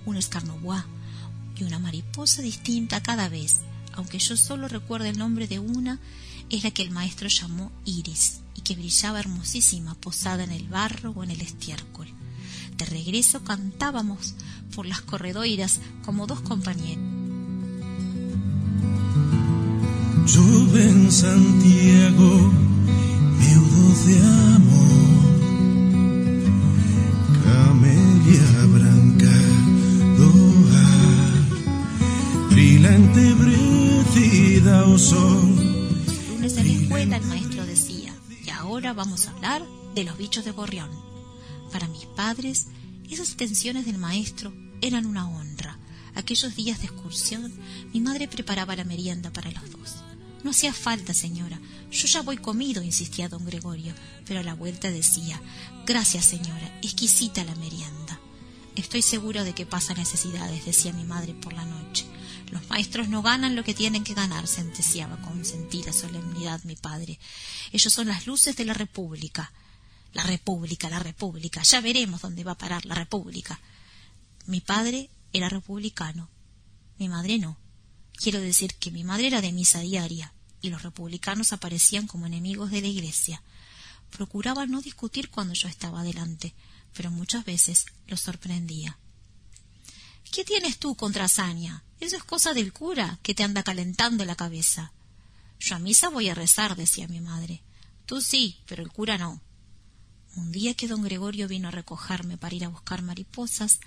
[0.06, 0.84] un escarnobois
[1.56, 3.62] y una mariposa distinta cada vez,
[3.94, 6.00] aunque yo solo recuerdo el nombre de una,
[6.50, 11.12] es la que el maestro llamó Iris y que brillaba hermosísima posada en el barro
[11.12, 12.16] o en el estiércol.
[12.78, 14.36] De regreso cantábamos
[14.76, 17.04] por las corredoiras como dos compañeros.
[20.28, 22.52] Llueve en Santiago,
[23.40, 24.20] meudo de
[24.56, 25.28] amor,
[27.44, 29.36] camelia branca,
[30.20, 30.86] doa,
[32.52, 35.56] brilante brecida o sol.
[36.30, 38.13] Lunes en la escuela el maestro decía,
[38.46, 39.63] y ahora vamos a hablar
[39.96, 41.07] de los bichos de gorrión.
[41.71, 42.67] Para mis padres,
[43.10, 45.77] esas tensiones del maestro eran una honra.
[46.15, 47.53] Aquellos días de excursión,
[47.93, 49.95] mi madre preparaba la merienda para los dos.
[50.43, 51.60] No hacía falta, señora.
[51.91, 53.93] Yo ya voy comido, insistía don Gregorio,
[54.25, 55.41] pero a la vuelta decía
[55.86, 58.19] Gracias, señora, exquisita la merienda.
[58.75, 62.06] Estoy seguro de que pasa necesidades, decía mi madre por la noche.
[62.51, 67.19] Los maestros no ganan lo que tienen que ganar, sentenciaba con sentida solemnidad mi padre.
[67.71, 69.51] Ellos son las luces de la República.
[70.13, 71.62] La República, la República.
[71.63, 73.60] Ya veremos dónde va a parar la República.
[74.46, 76.30] Mi padre era republicano.
[76.98, 77.58] Mi madre no.
[78.13, 82.72] Quiero decir que mi madre era de misa diaria y los republicanos aparecían como enemigos
[82.72, 83.43] de la Iglesia.
[84.10, 86.56] Procuraba no discutir cuando yo estaba delante,
[86.93, 88.98] pero muchas veces los sorprendía.
[90.32, 91.84] ¿Qué tienes tú contra Sania?
[92.00, 94.91] Eso es cosa del cura que te anda calentando la cabeza.
[95.60, 97.62] Yo a misa voy a rezar, decía mi madre.
[98.06, 99.41] Tú sí, pero el cura no.
[100.38, 103.80] Un día que don Gregorio vino a recogerme para ir a buscar mariposas,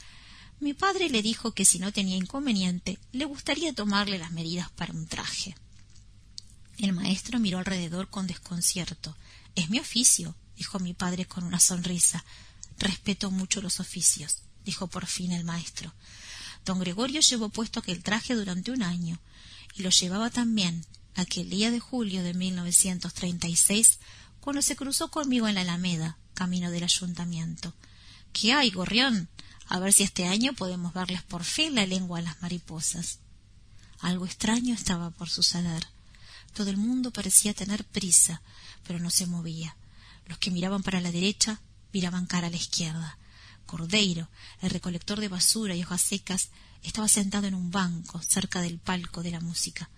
[0.58, 4.92] mi padre le dijo que si no tenía inconveniente, le gustaría tomarle las medidas para
[4.92, 5.54] un traje.
[6.76, 9.16] El maestro miró alrededor con desconcierto.
[9.54, 12.24] Es mi oficio, dijo mi padre con una sonrisa.
[12.78, 15.94] Respeto mucho los oficios, dijo por fin el maestro.
[16.64, 19.20] Don Gregorio llevó puesto aquel traje durante un año,
[19.76, 24.00] y lo llevaba también aquel día de julio de 1936,
[24.40, 27.74] cuando se cruzó conmigo en la Alameda, camino del ayuntamiento.
[28.32, 29.28] ¿Qué hay, gorrión?
[29.66, 33.18] A ver si este año podemos verles por fin la lengua a las mariposas.
[33.98, 35.86] Algo extraño estaba por suceder.
[36.54, 38.40] Todo el mundo parecía tener prisa,
[38.86, 39.76] pero no se movía.
[40.24, 41.60] Los que miraban para la derecha
[41.92, 43.18] miraban cara a la izquierda.
[43.66, 44.30] Cordeiro,
[44.62, 46.48] el recolector de basura y hojas secas,
[46.82, 49.90] estaba sentado en un banco cerca del palco de la música.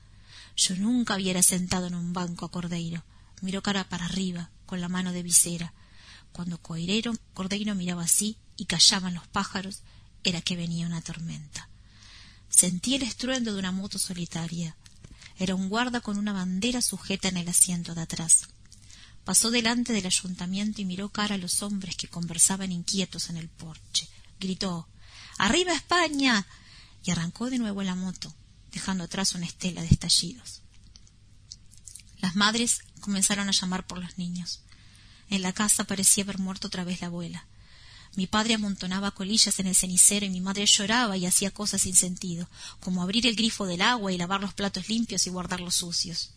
[0.57, 3.05] Yo nunca hubiera sentado en un banco a Cordeiro.
[3.43, 5.72] Miró cara para arriba, con la mano de visera.
[6.33, 9.83] Cuando Coirero, Cordeiro miraba así y callaban los pájaros,
[10.24, 11.68] era que venía una tormenta.
[12.49, 14.76] Sentí el estruendo de una moto solitaria.
[15.39, 18.49] Era un guarda con una bandera sujeta en el asiento de atrás.
[19.24, 23.49] Pasó delante del ayuntamiento y miró cara a los hombres que conversaban inquietos en el
[23.49, 24.09] porche.
[24.39, 24.89] Gritó
[25.39, 26.47] ¡Arriba España!
[27.05, 28.35] y arrancó de nuevo la moto,
[28.70, 30.62] dejando atrás una estela de estallidos.
[32.18, 34.62] Las madres comenzaron a llamar por los niños.
[35.33, 37.47] En la casa parecía haber muerto otra vez la abuela.
[38.16, 41.97] Mi padre amontonaba colillas en el cenicero y mi madre lloraba y hacía cosas sin
[41.97, 46.33] sentido, como abrir el grifo del agua y lavar los platos limpios y guardarlos sucios.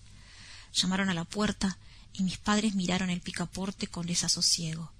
[0.74, 1.78] Llamaron a la puerta
[2.14, 4.94] y mis padres miraron el picaporte con desasosiego.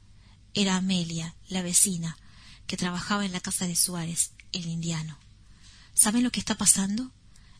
[0.54, 2.18] Era Amelia, la vecina,
[2.68, 5.18] que trabajaba en la casa de Suárez, el indiano.
[5.94, 7.12] ¿Saben lo que está pasando?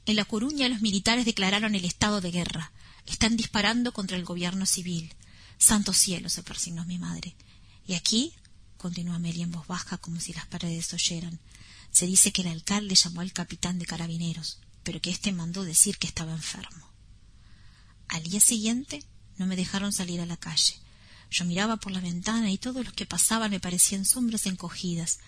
[0.06, 2.74] En La Coruña los militares declararon el estado de guerra.
[3.06, 5.16] Están disparando contra el gobierno civil.
[5.58, 7.36] Santo cielo, se persignó mi madre.
[7.88, 8.34] Y aquí,
[8.78, 11.40] continuó Amelia en voz baja como si las paredes oyeran,
[11.92, 15.98] se dice que el alcalde llamó al capitán de carabineros, pero que éste mandó decir
[15.98, 16.90] que estaba enfermo.
[18.08, 19.04] Al día siguiente
[19.38, 20.76] no me dejaron salir a la calle.
[21.32, 25.20] Yo miraba por la ventana y todos los que pasaban me parecían sombras encogidas,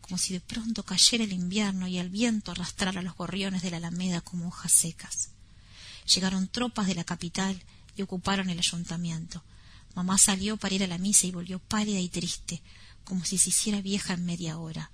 [0.00, 3.78] como si de pronto cayera el invierno y el viento arrastrara los gorriones de la
[3.78, 5.30] alameda como hojas secas.
[6.12, 7.62] Llegaron tropas de la capital
[7.96, 9.42] y ocuparon el ayuntamiento.
[9.94, 12.62] Mamá salió para ir a la misa y volvió pálida y triste,
[13.04, 14.90] como si se hiciera vieja en media hora.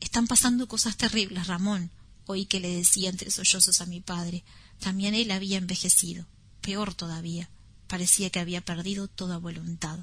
[0.00, 1.90] Están pasando cosas terribles, Ramón,
[2.26, 4.44] oí que le decía entre sollozos a mi padre.
[4.78, 6.26] También él había envejecido,
[6.60, 7.50] peor todavía.
[7.86, 10.00] Parecía que había perdido toda voluntad.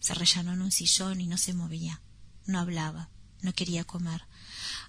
[0.00, 2.00] Se rellanó en un sillón y no se movía.
[2.46, 3.08] No hablaba.
[3.40, 4.22] No quería comer.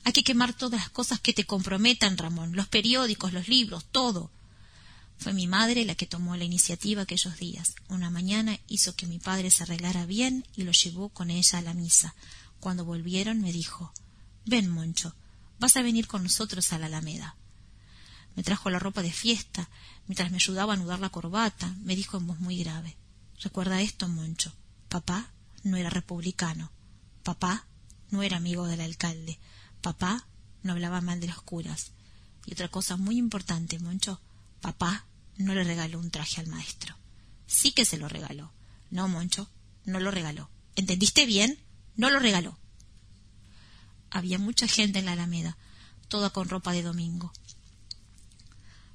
[0.03, 2.55] Hay que quemar todas las cosas que te comprometan, Ramón.
[2.55, 4.31] Los periódicos, los libros, todo.
[5.17, 7.75] Fue mi madre la que tomó la iniciativa aquellos días.
[7.87, 11.61] Una mañana hizo que mi padre se arreglara bien y lo llevó con ella a
[11.61, 12.15] la misa.
[12.59, 13.93] Cuando volvieron me dijo
[14.45, 15.15] Ven, Moncho,
[15.59, 17.35] vas a venir con nosotros a la Alameda.
[18.35, 19.69] Me trajo la ropa de fiesta,
[20.07, 22.97] mientras me ayudaba a anudar la corbata, me dijo en voz muy grave
[23.41, 24.53] Recuerda esto, Moncho.
[24.87, 25.29] Papá
[25.63, 26.71] no era republicano.
[27.23, 27.65] Papá
[28.09, 29.37] no era amigo del alcalde.
[29.81, 30.25] Papá
[30.61, 31.91] no hablaba mal de los curas.
[32.45, 34.21] Y otra cosa muy importante, Moncho,
[34.63, 35.05] papá
[35.35, 36.95] no le regaló un traje al maestro.
[37.45, 38.51] Sí que se lo regaló.
[38.89, 39.49] No, Moncho,
[39.83, 40.49] no lo regaló.
[40.77, 41.59] ¿Entendiste bien?
[41.97, 42.57] No lo regaló.
[44.09, 45.57] Había mucha gente en la Alameda,
[46.07, 47.33] toda con ropa de domingo.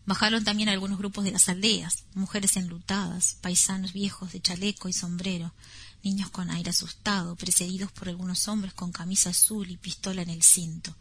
[0.07, 5.53] Bajaron también algunos grupos de las aldeas, mujeres enlutadas, paisanos viejos de chaleco y sombrero,
[6.03, 10.43] niños con aire asustado, precedidos por algunos hombres con camisa azul y pistola en el
[10.43, 10.97] cinto.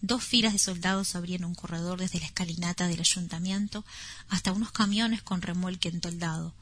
[0.00, 3.84] Dos filas de soldados abrían un corredor desde la escalinata del ayuntamiento
[4.28, 6.54] hasta unos camiones con remolque entoldado,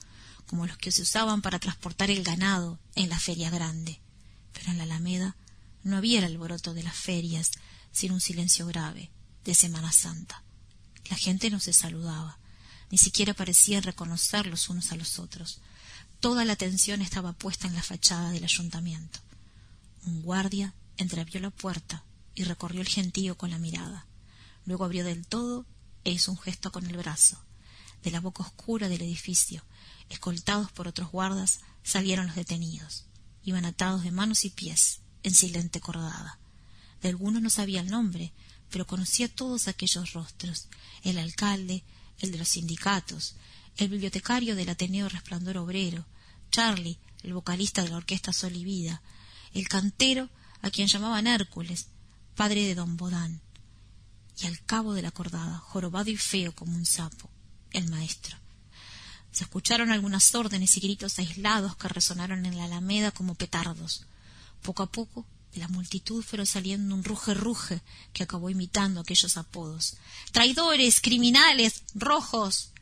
[0.47, 4.01] como los que se usaban para transportar el ganado en la feria grande.
[4.53, 5.35] Pero en la Alameda
[5.83, 7.51] no había el alboroto de las ferias,
[7.91, 9.11] sino un silencio grave
[9.45, 10.43] de Semana Santa.
[11.11, 12.39] La gente no se saludaba,
[12.91, 15.61] ni siquiera parecían reconocer los unos a los otros.
[16.21, 19.19] Toda la atención estaba puesta en la fachada del ayuntamiento.
[20.07, 22.05] Un guardia entreabrió la puerta
[22.35, 24.07] y recorrió el gentío con la mirada.
[24.65, 25.67] Luego abrió del todo
[26.05, 27.43] e hizo un gesto con el brazo.
[28.03, 29.65] De la boca oscura del edificio,
[30.09, 33.07] escoltados por otros guardas, salieron los detenidos.
[33.45, 36.39] Iban atados de manos y pies, en silente cordada.
[37.01, 38.33] De algunos no sabía el nombre,
[38.71, 40.69] pero conocía todos aquellos rostros,
[41.03, 41.85] el alcalde,
[42.19, 43.37] el de los sindicatos,
[43.77, 46.07] el bibliotecario del Ateneo Resplandor Obrero,
[46.51, 49.03] Charlie, el vocalista de la orquesta Sol y Vida,
[49.55, 50.29] el cantero
[50.61, 51.89] a quien llamaban Hércules,
[52.35, 53.41] padre de don Bodán,
[54.39, 57.31] y al cabo de la cordada, jorobado y feo como un sapo,
[57.73, 58.37] el maestro.
[59.31, 64.05] Se escucharon algunas órdenes y gritos aislados que resonaron en la alameda como petardos.
[64.63, 67.81] Poco a poco de la multitud fueron saliendo un ruge ruge
[68.13, 69.97] que acabó imitando aquellos apodos.
[70.33, 72.73] Traidores, criminales, rojos.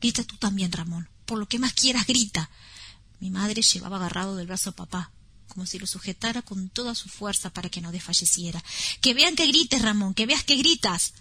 [0.00, 1.08] Grita tú también, Ramón.
[1.24, 2.50] Por lo que más quieras, grita.
[3.18, 5.10] Mi madre llevaba agarrado del brazo a papá,
[5.56, 8.62] como si lo sujetara con toda su fuerza para que no desfalleciera.
[9.00, 11.14] Que vean que grites, Ramón, que veas que gritas.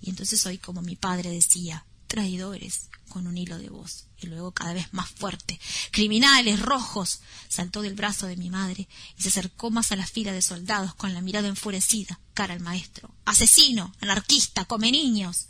[0.00, 4.52] Y entonces oí como mi padre decía traidores con un hilo de voz y luego
[4.52, 5.58] cada vez más fuerte
[5.90, 10.32] criminales rojos saltó del brazo de mi madre y se acercó más a la fila
[10.32, 15.46] de soldados con la mirada enfurecida cara al maestro asesino anarquista come niños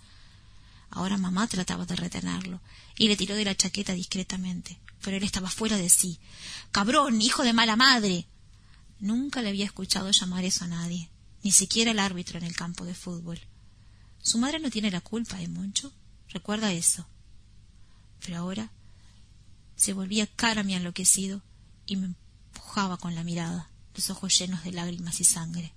[0.91, 2.61] ahora mamá trataba de retenerlo
[2.97, 6.19] y le tiró de la chaqueta discretamente pero él estaba fuera de sí
[6.73, 8.27] cabrón hijo de mala madre
[8.99, 11.11] nunca le había escuchado llamar eso a nadie
[11.43, 13.41] ni siquiera el árbitro en el campo de fútbol
[14.23, 15.93] su madre no tiene la culpa ¿eh, Moncho
[16.33, 17.07] recuerda eso.
[18.21, 18.71] Pero ahora
[19.77, 21.43] se volvía cara a mi enloquecido
[21.87, 25.73] y me empujaba con la mirada, los ojos llenos de lágrimas y sangre.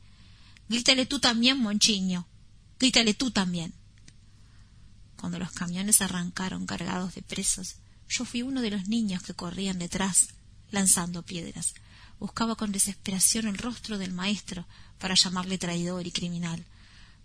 [0.69, 2.27] Grítale tú también, Monchiño.
[2.79, 3.73] Grítale tú también.
[5.17, 7.75] Cuando los camiones arrancaron cargados de presos,
[8.09, 10.29] yo fui uno de los niños que corrían detrás,
[10.71, 11.73] lanzando piedras.
[12.19, 14.65] Buscaba con desesperación el rostro del maestro
[14.99, 16.63] para llamarle traidor y criminal.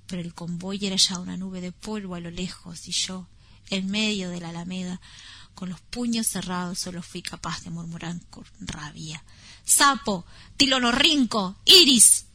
[0.07, 3.29] Pero el convoy era ya una nube de polvo a lo lejos y yo,
[3.71, 5.01] en medio de la alameda,
[5.55, 9.23] con los puños cerrados, solo fui capaz de murmurar con rabia.
[9.65, 10.25] Sapo,
[10.57, 12.28] tilonorrinco, iris.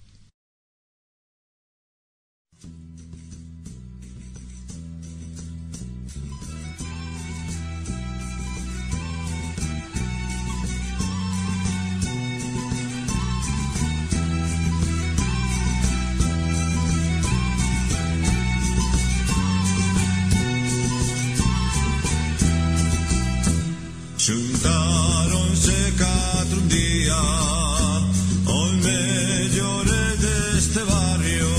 [30.76, 31.49] Un barrio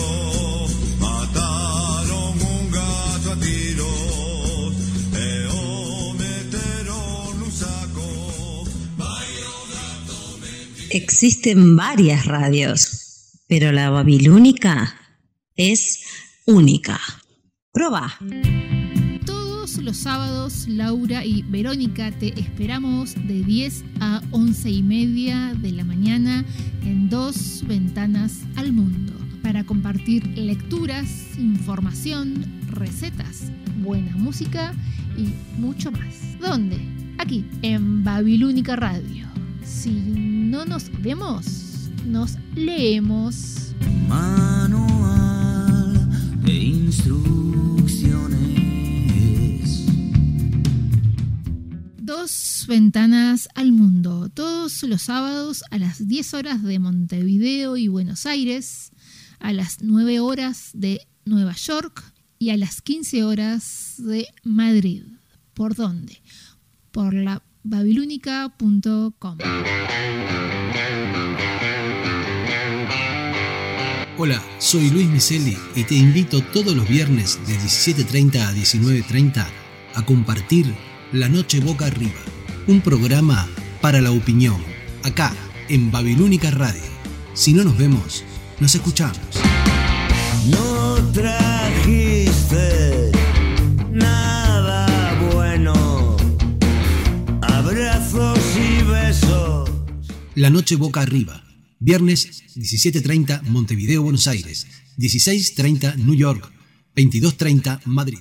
[0.98, 4.74] Mataron un gato a tiros
[5.14, 8.66] E o meteron nun saco
[10.90, 14.94] Existen varias radios, pero la babilónica
[15.56, 16.00] es
[16.46, 17.00] única.
[17.72, 18.18] Proba.
[19.84, 25.84] Los sábados, Laura y Verónica te esperamos de 10 a 11 y media de la
[25.84, 26.42] mañana
[26.84, 29.12] en dos ventanas al mundo
[29.42, 34.72] para compartir lecturas, información, recetas, buena música
[35.18, 35.28] y
[35.60, 36.38] mucho más.
[36.40, 36.78] ¿Dónde?
[37.18, 39.26] Aquí, en Babilónica Radio.
[39.66, 43.74] Si no nos vemos, nos leemos.
[44.08, 46.08] Manual
[46.42, 48.63] de instrucciones.
[52.06, 58.26] Dos ventanas al mundo, todos los sábados a las 10 horas de Montevideo y Buenos
[58.26, 58.90] Aires,
[59.38, 62.04] a las 9 horas de Nueva York
[62.38, 65.04] y a las 15 horas de Madrid.
[65.54, 66.20] ¿Por dónde?
[66.90, 69.38] Por la babilónica.com.
[74.18, 79.46] Hola, soy Luis Miseli y te invito todos los viernes de 17.30 a 19.30
[79.94, 80.66] a compartir
[81.12, 82.20] La Noche Boca Arriba,
[82.66, 83.46] un programa
[83.80, 84.56] para la opinión,
[85.02, 85.32] acá
[85.68, 86.82] en Babilónica Radio.
[87.34, 88.24] Si no nos vemos,
[88.58, 89.18] nos escuchamos.
[90.50, 93.12] No trajiste
[93.90, 96.16] nada bueno.
[97.42, 99.70] Abrazos y besos.
[100.34, 101.44] La Noche Boca Arriba,
[101.78, 104.66] viernes 17.30 Montevideo, Buenos Aires,
[104.98, 106.50] 16.30 New York,
[106.96, 108.20] 22.30 Madrid.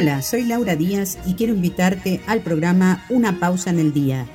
[0.00, 4.26] Hola, soy Laura Díaz y quiero invitarte al programa Una pausa en el día.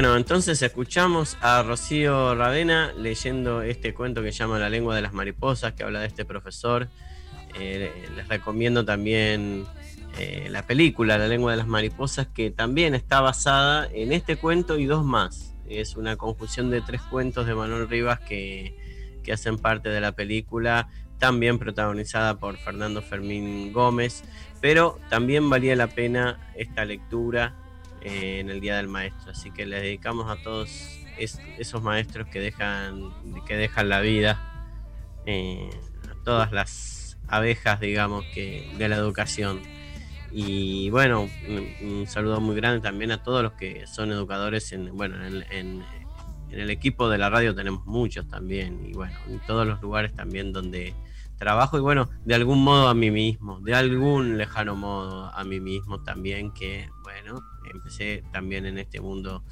[0.00, 5.02] Bueno, entonces escuchamos a Rocío Ravena leyendo este cuento que se llama La lengua de
[5.02, 6.88] las mariposas, que habla de este profesor.
[7.58, 9.66] Eh, les recomiendo también
[10.18, 14.78] eh, la película La lengua de las mariposas, que también está basada en este cuento
[14.78, 15.54] y dos más.
[15.68, 18.74] Es una conjunción de tres cuentos de Manuel Rivas que,
[19.22, 20.88] que hacen parte de la película,
[21.18, 24.24] también protagonizada por Fernando Fermín Gómez,
[24.62, 27.54] pero también valía la pena esta lectura
[28.02, 29.32] eh, en el Día del Maestro.
[29.32, 33.10] Así que le dedicamos a todos es- esos maestros que dejan,
[33.46, 34.38] que dejan la vida,
[35.26, 35.68] eh,
[36.10, 39.60] a todas las abejas, digamos, que, de la educación.
[40.32, 41.28] y bueno,
[41.82, 45.82] un, saludo muy grande también a todos los que son educadores en, bueno, en, en-
[46.50, 50.12] en el equipo de la radio tenemos muchos también, y bueno, en todos los lugares
[50.14, 50.94] también donde
[51.40, 55.58] trabajo, y bueno, de algún modo a mí mismo, de algún lejano modo a mí
[55.58, 57.40] mismo también, que bueno,
[57.72, 59.42] empecé también en este mundo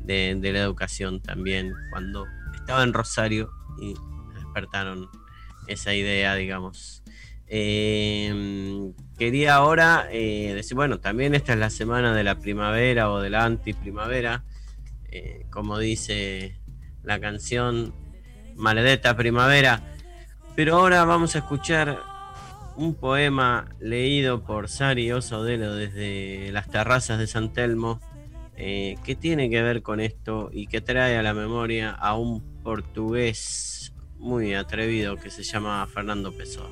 [0.00, 3.94] de, la educación también, cuando estaba en Rosario y
[4.34, 5.10] despertaron
[5.66, 7.02] esa idea, digamos.
[7.46, 13.20] Eh, quería ahora eh, decir, bueno, también esta es la semana de la primavera o
[13.20, 14.44] de la antiprimavera,
[15.10, 16.58] eh, como dice
[17.02, 17.94] la canción
[18.56, 19.93] Maledetta Primavera.
[20.56, 22.00] Pero ahora vamos a escuchar
[22.76, 28.00] un poema leído por Sari Osodelo desde las terrazas de San Telmo,
[28.56, 32.40] eh, que tiene que ver con esto y que trae a la memoria a un
[32.62, 36.70] portugués muy atrevido que se llama Fernando Pessoa.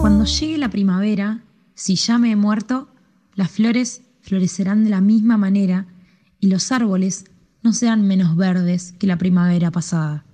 [0.00, 1.42] Cuando llegue la primavera,
[1.74, 2.88] si ya me he muerto,
[3.34, 5.86] las flores florecerán de la misma manera
[6.40, 7.26] y los árboles
[7.62, 10.25] no serán menos verdes que la primavera pasada.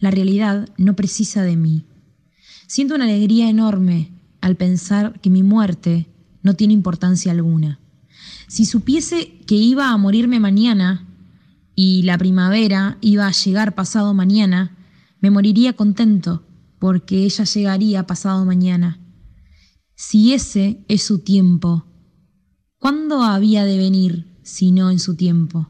[0.00, 1.84] La realidad no precisa de mí.
[2.66, 6.08] Siento una alegría enorme al pensar que mi muerte
[6.42, 7.78] no tiene importancia alguna.
[8.48, 11.06] Si supiese que iba a morirme mañana
[11.74, 14.76] y la primavera iba a llegar pasado mañana,
[15.20, 16.42] me moriría contento
[16.78, 18.98] porque ella llegaría pasado mañana.
[19.94, 21.84] Si ese es su tiempo,
[22.78, 25.68] ¿cuándo había de venir si no en su tiempo?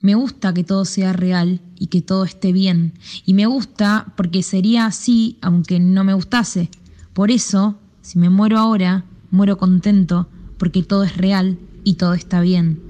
[0.00, 2.94] Me gusta que todo sea real y que todo esté bien,
[3.26, 6.70] y me gusta porque sería así aunque no me gustase.
[7.12, 10.26] Por eso, si me muero ahora, muero contento
[10.56, 12.80] porque todo es real y todo está bien.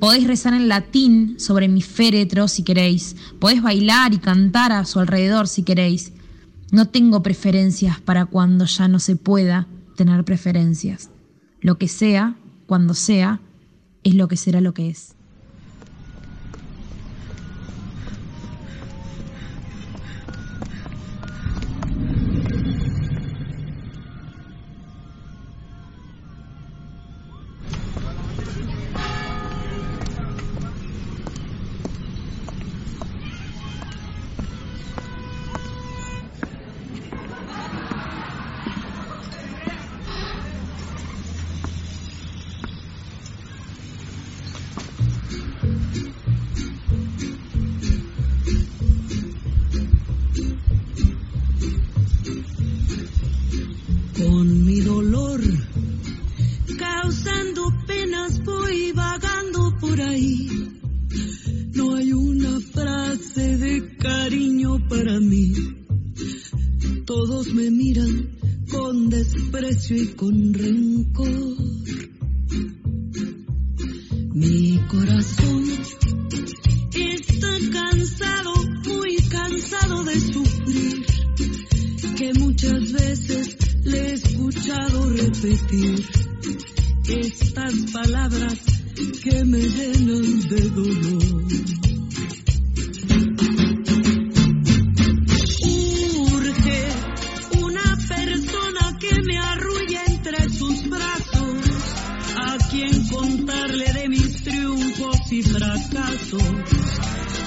[0.00, 4.98] Podéis rezar en latín sobre mi féretro si queréis, podéis bailar y cantar a su
[4.98, 6.12] alrededor si queréis.
[6.72, 11.10] No tengo preferencias para cuando ya no se pueda tener preferencias.
[11.60, 12.34] Lo que sea,
[12.66, 13.40] cuando sea,
[14.02, 15.13] es lo que será lo que es.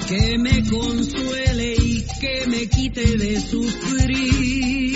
[0.07, 4.86] Que me consuele y que me quite de sufrir.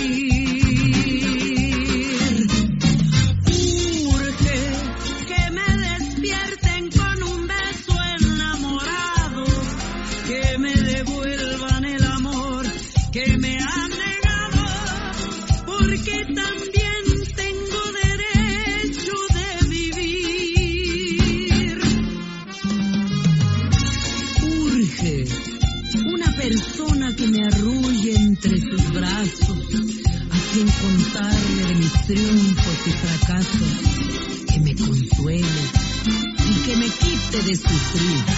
[37.58, 38.31] Quite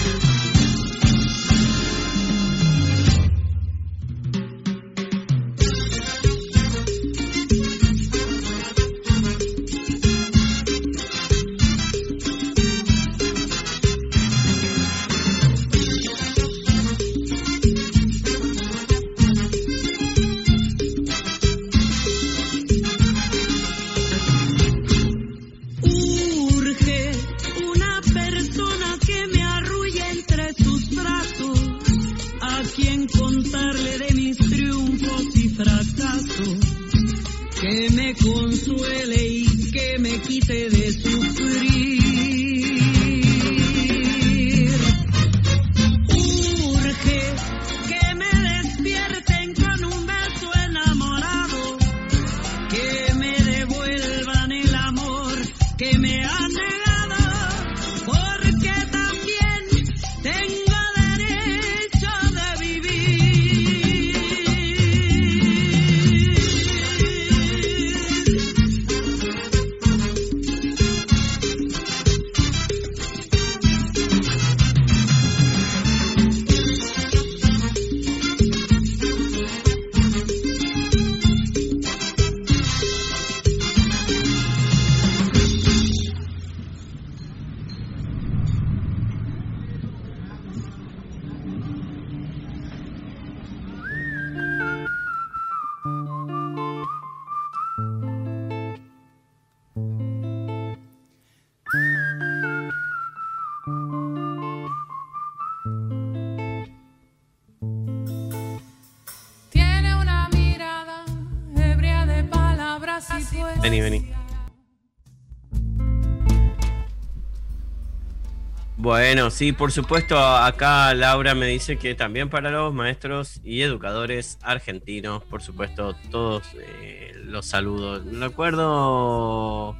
[119.15, 124.37] Bueno, sí, por supuesto, acá Laura me dice que también para los maestros y educadores
[124.41, 128.03] argentinos, por supuesto, todos eh, los saludos.
[128.19, 129.77] Recuerdo,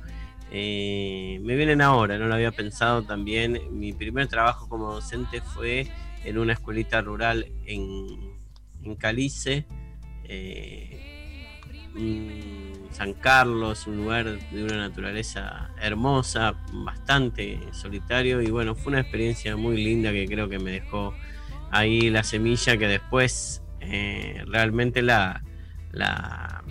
[0.51, 5.91] eh, me vienen ahora, no lo había pensado también, mi primer trabajo como docente fue
[6.23, 8.05] en una escuelita rural en,
[8.83, 9.65] en Calice.
[10.23, 11.14] eh,
[12.91, 19.55] San Carlos, un lugar de una naturaleza hermosa, bastante solitario y bueno, fue una experiencia
[19.55, 21.13] muy linda que creo que me dejó
[21.71, 25.43] ahí la semilla que después eh, realmente la,
[25.91, 26.63] la,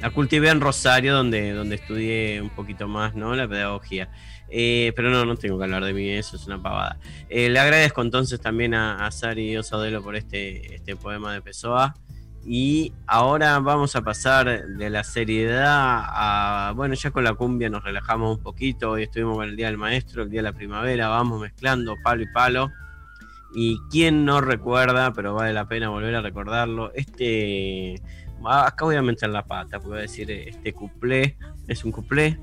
[0.00, 3.34] la cultivé en Rosario donde, donde estudié un poquito más ¿no?
[3.34, 4.10] la pedagogía.
[4.54, 6.98] Eh, pero no, no tengo que hablar de mí, eso es una pavada.
[7.30, 11.94] Eh, le agradezco entonces también a, a Sari Osadelo por este, este poema de Pessoa.
[12.44, 16.72] Y ahora vamos a pasar de la seriedad a.
[16.74, 18.90] Bueno, ya con la cumbia nos relajamos un poquito.
[18.90, 21.08] Hoy estuvimos con el Día del Maestro, el Día de la Primavera.
[21.08, 22.70] Vamos mezclando palo y palo.
[23.54, 26.92] Y quién no recuerda, pero vale la pena volver a recordarlo.
[26.94, 27.94] Este.
[28.44, 31.36] ah, Acá voy a meter la pata, porque voy a decir este cuplé.
[31.68, 32.40] ¿Es un cuplé?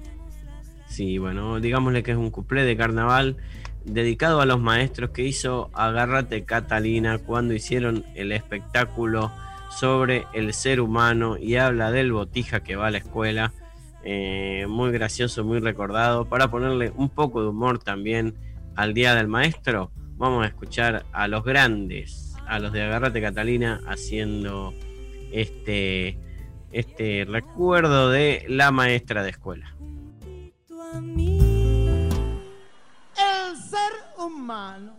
[0.88, 3.36] Sí, bueno, digámosle que es un cuplé de carnaval
[3.84, 9.32] dedicado a los maestros que hizo Agárrate Catalina cuando hicieron el espectáculo
[9.80, 13.54] sobre el ser humano y habla del botija que va a la escuela.
[14.04, 16.26] Eh, muy gracioso, muy recordado.
[16.26, 18.36] Para ponerle un poco de humor también
[18.76, 23.80] al Día del Maestro, vamos a escuchar a los grandes, a los de Agarrate Catalina,
[23.88, 24.74] haciendo
[25.32, 26.20] este,
[26.74, 29.78] este recuerdo de la maestra de escuela.
[33.16, 34.99] El ser humano.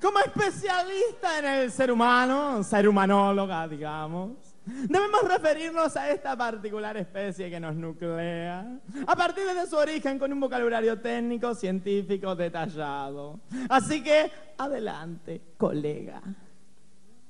[0.00, 4.32] Como especialista en el ser humano, ser humanóloga, digamos,
[4.64, 8.66] debemos referirnos a esta particular especie que nos nuclea,
[9.06, 13.40] a partir de su origen con un vocabulario técnico, científico, detallado.
[13.68, 16.20] Así que, adelante, colega.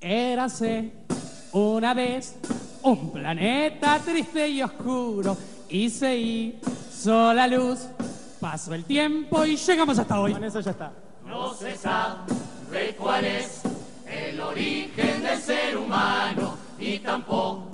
[0.01, 0.92] Érase
[1.53, 2.38] una vez
[2.82, 5.36] un planeta triste y oscuro
[5.68, 7.86] y se hizo la luz.
[8.40, 10.32] Pasó el tiempo y llegamos hasta hoy.
[10.32, 10.92] Con eso ya está.
[11.31, 13.61] No se sabe cuál es
[14.05, 17.68] el origen del ser humano y tampoco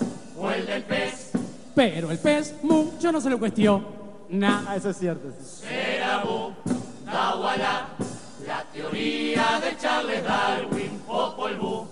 [0.55, 1.31] el del pez.
[1.75, 4.63] Pero el pez mucho no se lo cuestiona.
[4.69, 5.33] Ah, eso es cierto.
[5.43, 6.23] Será
[7.07, 7.89] Dawala,
[8.47, 11.87] la teoría de Charles Darwin, Popol Vuh,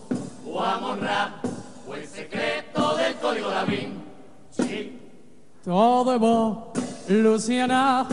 [0.47, 1.41] o Amon Ra,
[1.89, 4.03] o el secreto del código da Vinci.
[4.51, 5.01] Sí.
[5.65, 6.13] Todo
[7.09, 8.07] evoluciona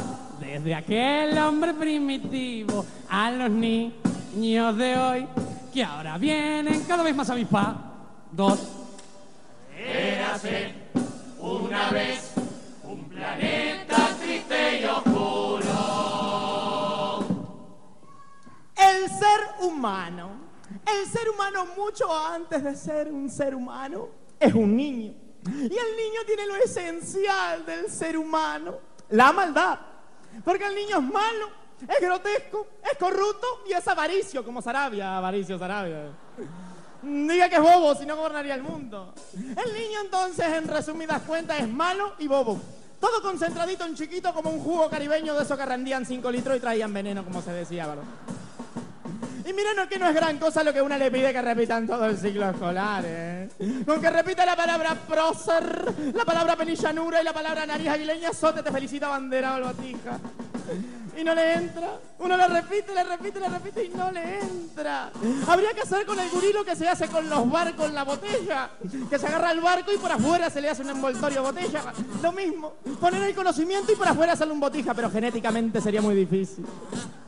[0.52, 5.26] desde aquel hombre primitivo a los niños de hoy
[5.74, 8.60] que ahora vienen cada vez más avispados.
[9.74, 10.74] Érase
[11.40, 12.34] una vez
[12.84, 15.70] un planeta triste y oscuro.
[18.76, 20.32] El ser humano.
[20.86, 25.14] El ser humano mucho antes de ser un ser humano es un niño.
[25.46, 28.76] Y el niño tiene lo esencial del ser humano,
[29.10, 29.91] la maldad.
[30.44, 31.50] Porque el niño es malo,
[31.82, 36.10] es grotesco, es corrupto y es avaricio, como Sarabia, avaricio Sarabia.
[37.04, 39.14] Diga que es bobo, si no gobernaría el mundo.
[39.34, 42.60] El niño entonces, en resumidas cuentas, es malo y bobo.
[43.00, 46.60] Todo concentradito en chiquito como un jugo caribeño de esos que rendían 5 litros y
[46.60, 48.04] traían veneno, como se decía, ¿verdad?
[49.46, 51.88] Y mira no, que no es gran cosa lo que una le pide que repitan
[51.88, 53.50] todo el ciclo escolar, ¿eh?
[53.86, 58.62] Con que repita la palabra prócer, la palabra penillanura y la palabra nariz aguileña, Sote
[58.62, 60.20] te felicita bandera o botija.
[61.18, 62.00] Y no le entra.
[62.20, 65.12] Uno le repite, le repite, le repite y no le entra.
[65.48, 68.04] Habría que hacer con el gurí lo que se hace con los barcos en la
[68.04, 68.70] botella.
[69.10, 71.82] Que se agarra el barco y por afuera se le hace un envoltorio botella.
[72.22, 72.74] Lo mismo.
[73.00, 76.66] Poner el conocimiento y por afuera hacerle un botija, pero genéticamente sería muy difícil.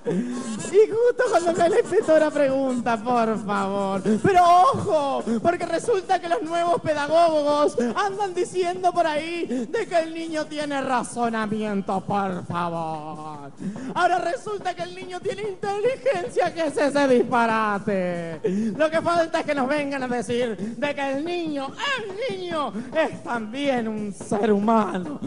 [0.06, 4.02] Y justo cuando me la inspectora pregunta, por favor.
[4.22, 10.14] Pero ojo, porque resulta que los nuevos pedagogos andan diciendo por ahí de que el
[10.14, 13.52] niño tiene razonamiento, por favor.
[13.94, 18.40] Ahora resulta que el niño tiene inteligencia, que es ese disparate.
[18.76, 22.74] Lo que falta es que nos vengan a decir de que el niño, el niño,
[22.96, 25.20] es también un ser humano.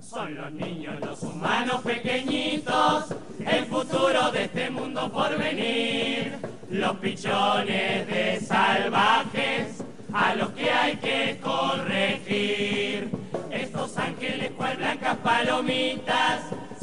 [0.00, 3.14] Son los niños, los humanos pequeñitos,
[3.46, 6.38] el futuro de este mundo por venir.
[6.68, 13.10] Los pichones de salvajes a los que hay que corregir.
[13.50, 16.40] Estos ángeles cual blancas palomitas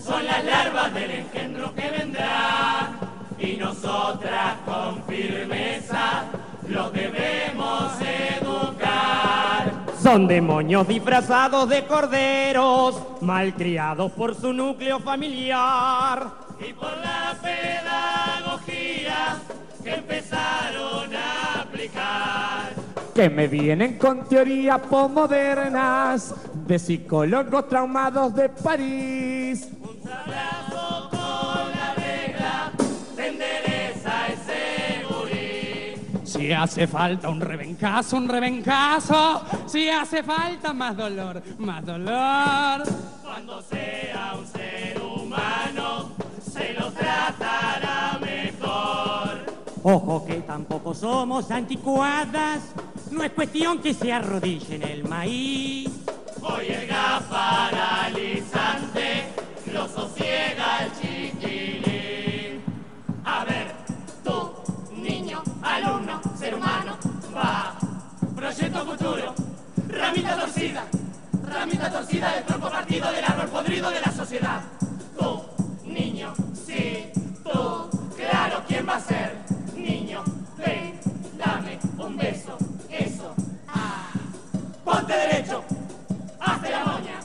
[0.08, 2.92] son las larvas del engendro que vendrá.
[3.38, 6.24] Y nosotras con firmeza
[6.68, 9.74] los debemos educar.
[10.02, 16.28] Son demonios disfrazados de corderos, malcriados por su núcleo familiar.
[16.60, 19.38] Y por la pedagogía
[19.84, 22.72] que empezaron a aplicar.
[23.14, 26.34] Que me vienen con teorías posmodernas
[26.66, 29.70] de psicólogos traumados de París.
[36.48, 39.42] Si hace falta un rebencazo, un rebencazo.
[39.66, 42.84] Si hace falta más dolor, más dolor.
[43.22, 49.46] Cuando sea un ser humano, se lo tratará mejor.
[49.84, 52.62] Ojo que tampoco somos anticuadas.
[53.12, 55.90] No es cuestión que se arrodille en el maíz.
[56.42, 56.68] Hoy
[70.08, 70.86] ramita torcida,
[71.44, 74.62] ramita torcida del tronco partido del árbol podrido de la sociedad.
[75.20, 75.44] Tú,
[75.84, 76.34] niño,
[76.66, 77.12] sí,
[77.44, 79.36] tú, claro, ¿quién va a ser?
[79.76, 80.24] Niño,
[80.58, 80.98] ven,
[81.38, 82.58] dame un beso,
[82.90, 83.36] eso,
[83.68, 84.08] ah.
[84.86, 85.64] Ponte derecho,
[86.40, 87.20] hazte la moña,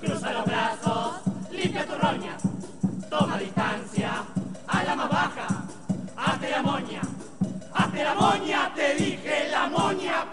[0.00, 1.14] cruza los brazos,
[1.50, 2.36] limpia tu roña,
[3.10, 4.22] toma distancia,
[4.68, 5.46] a la más baja,
[6.16, 7.00] hazte la moña,
[7.74, 10.24] hazte la moña, te dije la moña,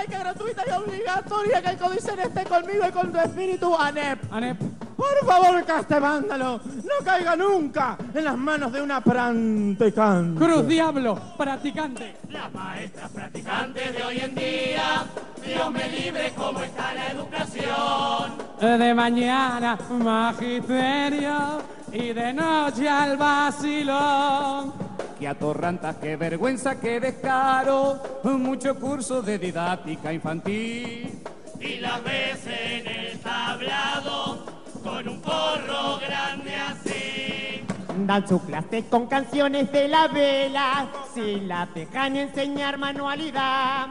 [0.00, 4.32] laica, gratuita y obligatoria, que el códice esté conmigo y con tu espíritu, ANEP.
[4.32, 4.58] ANEP.
[4.96, 10.44] Por favor, que este vándalo no caiga nunca en las manos de una practicante.
[10.44, 12.16] Cruz Diablo, practicante.
[12.28, 15.04] Las maestras practicantes de hoy en día,
[15.44, 18.32] Dios me libre cómo está la educación.
[18.60, 21.62] De mañana, magisterio.
[21.92, 24.89] Y de noche al vacilón.
[25.20, 28.00] Qué atorrantas, qué vergüenza, qué descaro.
[28.24, 31.22] Mucho curso de didáctica infantil.
[31.60, 34.46] Y las ves en el tablado
[34.82, 37.62] con un porro grande así.
[38.06, 43.88] Dan su clase con canciones de la vela, si la dejan enseñar manualidad.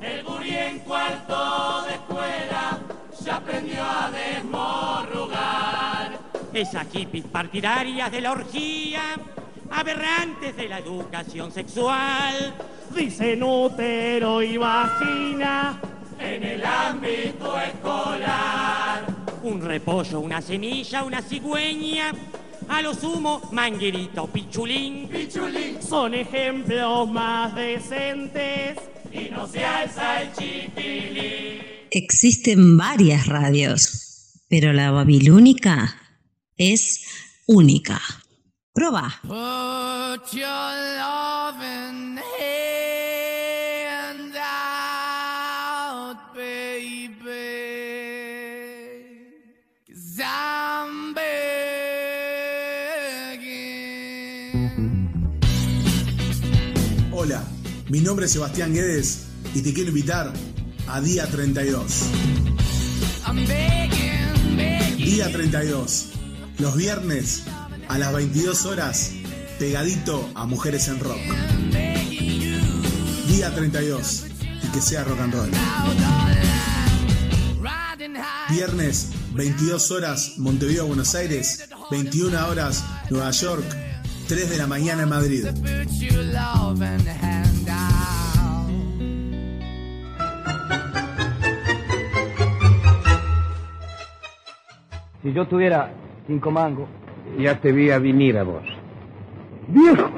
[0.00, 2.78] El gurí en cuarto de escuela
[3.24, 6.16] ya aprendió a desmorrugar.
[6.52, 9.02] Esas hippies partidarias de la orgía,
[9.70, 12.54] aberrantes de la educación sexual.
[12.94, 15.80] Dicen útero y vagina.
[16.18, 19.06] En el ámbito escolar.
[19.42, 22.12] Un repollo, una semilla, una cigüeña.
[22.68, 25.08] A lo sumo, manguerita o pichulín.
[25.08, 25.82] Pichulín.
[25.82, 28.78] Son ejemplos más decentes.
[29.12, 31.62] Y no se alza el chiquilín.
[31.90, 35.96] Existen varias radios, pero la babilónica
[36.56, 37.04] es
[37.46, 38.00] única.
[38.80, 39.12] Proba.
[39.20, 47.12] Put your loving hand out, baby.
[49.86, 51.60] Cause I'm begging.
[57.12, 57.44] Hola,
[57.90, 60.32] mi nombre es Sebastián Guedes y te quiero invitar
[60.88, 62.06] a Día 32.
[63.26, 65.04] I'm begging, begging.
[65.04, 66.12] Día 32.
[66.58, 67.44] Los viernes
[67.90, 69.12] a las 22 horas,
[69.58, 71.18] pegadito a Mujeres en Rock.
[73.26, 74.26] Día 32.
[74.62, 75.50] Te que sea rock and roll.
[78.48, 81.68] Viernes, 22 horas, Montevideo, Buenos Aires.
[81.90, 83.64] 21 horas, Nueva York.
[84.28, 85.46] 3 de la mañana en Madrid.
[95.24, 95.92] Si yo tuviera
[96.28, 96.88] cinco mangos,
[97.38, 98.64] Ya te vi a venir a vos.
[99.68, 100.10] ¡Viejo!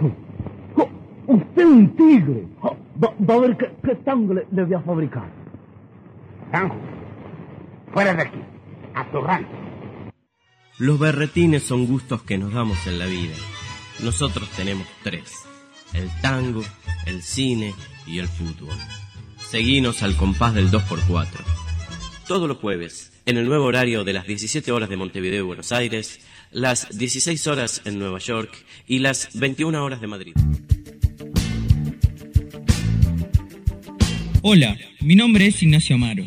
[0.75, 0.89] Jo,
[1.27, 2.47] ¡Usted es un tigre!
[2.61, 5.29] Jo, Va, va a ver qué, qué tango le, le voy a fabricar.
[6.51, 6.77] Tango,
[7.93, 8.39] fuera de aquí,
[8.95, 9.51] a tu rancho.
[10.79, 13.35] Los berretines son gustos que nos damos en la vida.
[14.03, 15.33] Nosotros tenemos tres.
[15.95, 16.63] El tango,
[17.07, 17.75] el cine
[18.07, 18.77] y el fútbol.
[19.39, 21.27] Seguinos al compás del 2x4.
[22.27, 25.73] Todos los jueves, en el nuevo horario de las 17 horas de Montevideo y Buenos
[25.73, 26.21] Aires,
[26.53, 28.51] las 16 horas en Nueva York
[28.87, 30.35] y las 21 horas de Madrid.
[34.43, 36.25] Hola, mi nombre es Ignacio Amaro.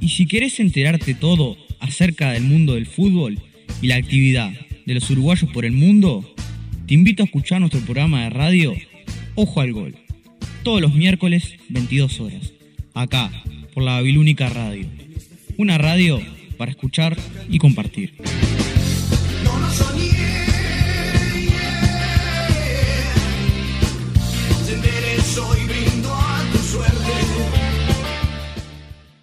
[0.00, 3.40] Y si querés enterarte todo acerca del mundo del fútbol
[3.80, 4.52] y la actividad
[4.86, 6.34] de los uruguayos por el mundo,
[6.86, 8.74] te invito a escuchar nuestro programa de radio
[9.34, 9.96] Ojo al Gol.
[10.62, 12.52] Todos los miércoles, 22 horas.
[12.94, 13.30] Acá,
[13.74, 14.86] por la Babilónica Radio.
[15.56, 16.20] Una radio
[16.56, 17.16] para escuchar
[17.48, 18.14] y compartir.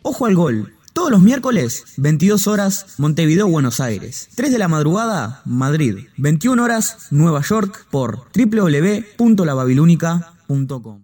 [0.02, 0.74] Ojo al gol.
[0.94, 4.30] Todos los miércoles, 22 horas, Montevideo, Buenos Aires.
[4.36, 6.08] 3 de la madrugada, Madrid.
[6.18, 11.04] 21 horas, Nueva York, por www.lababilúnica.com.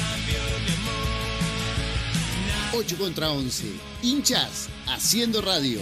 [2.73, 3.65] 8 contra 11.
[4.01, 5.81] Hinchas haciendo radio.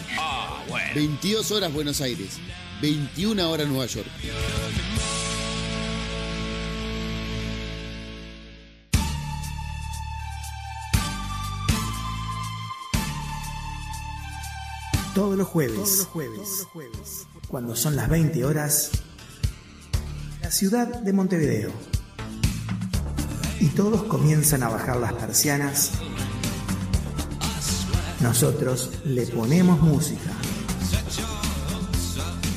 [0.95, 2.39] 22 horas Buenos Aires.
[2.81, 4.07] 21 horas Nueva York.
[15.13, 16.07] Todos los jueves,
[17.49, 18.91] cuando son las 20 horas,
[20.41, 21.71] la ciudad de Montevideo.
[23.59, 25.91] Y todos comienzan a bajar las persianas.
[28.21, 30.31] Nosotros le ponemos música.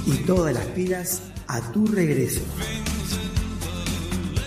[0.07, 2.41] Y todas las pilas a tu regreso.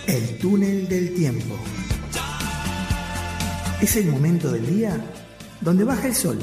[0.06, 1.58] El túnel del tiempo.
[3.80, 5.04] Es el momento del día
[5.62, 6.38] donde baja el sol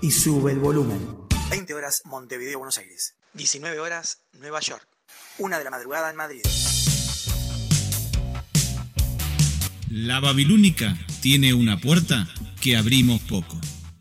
[0.00, 1.00] y sube el volumen.
[1.50, 3.16] 20 horas Montevideo, Buenos Aires.
[3.34, 4.86] 19 horas Nueva York.
[5.38, 6.42] Una de la madrugada en Madrid.
[9.90, 12.28] La Babilónica tiene una puerta
[12.60, 13.60] que abrimos poco.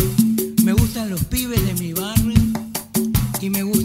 [0.62, 2.38] me gustan los pibes de mi barrio
[3.40, 3.79] y me gustan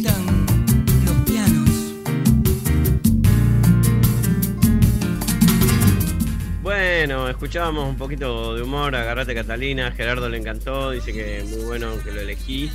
[6.66, 11.92] Bueno, escuchábamos un poquito de humor, agarrate Catalina, Gerardo le encantó, dice que muy bueno
[12.04, 12.72] que lo elegí.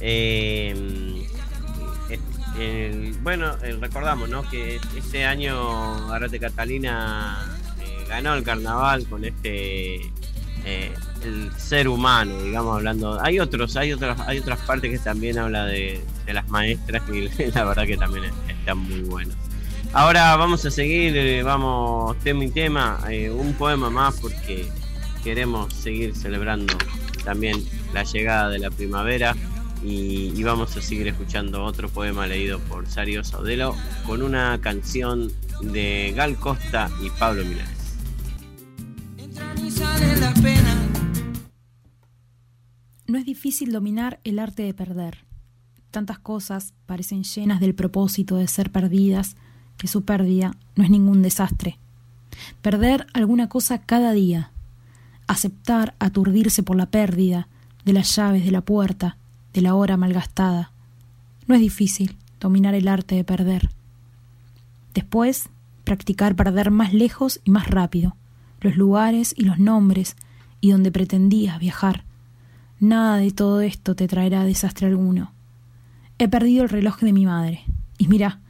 [0.00, 0.74] Eh,
[2.58, 4.48] eh, bueno, eh, recordamos ¿no?
[4.48, 9.96] que este año Agarrate Catalina eh, ganó el carnaval con este
[10.64, 13.20] eh, el ser humano, digamos, hablando.
[13.20, 17.28] Hay otros, hay otras, hay otras partes que también habla de, de las maestras y
[17.54, 19.43] la verdad que también están muy buenas.
[19.96, 24.68] Ahora vamos a seguir, eh, vamos tema y tema, eh, un poema más porque
[25.22, 26.74] queremos seguir celebrando
[27.24, 29.36] también la llegada de la primavera
[29.84, 35.30] y, y vamos a seguir escuchando otro poema leído por Sario Saudelo con una canción
[35.62, 37.96] de Gal Costa y Pablo Milanes.
[39.62, 40.74] y sale la pena.
[43.06, 45.24] No es difícil dominar el arte de perder.
[45.92, 49.36] Tantas cosas parecen llenas del propósito de ser perdidas
[49.76, 51.78] que su pérdida no es ningún desastre.
[52.62, 54.50] Perder alguna cosa cada día.
[55.26, 57.48] Aceptar aturdirse por la pérdida
[57.84, 59.16] de las llaves de la puerta,
[59.52, 60.72] de la hora malgastada.
[61.46, 63.70] No es difícil dominar el arte de perder.
[64.94, 65.48] Después,
[65.84, 68.16] practicar perder más lejos y más rápido,
[68.60, 70.16] los lugares y los nombres
[70.60, 72.04] y donde pretendías viajar.
[72.80, 75.32] Nada de todo esto te traerá desastre alguno.
[76.18, 77.64] He perdido el reloj de mi madre.
[77.98, 78.40] Y mira,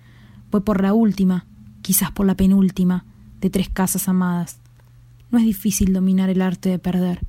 [0.54, 1.46] voy por la última,
[1.82, 3.04] quizás por la penúltima,
[3.40, 4.60] de tres casas amadas.
[5.32, 7.26] No es difícil dominar el arte de perder.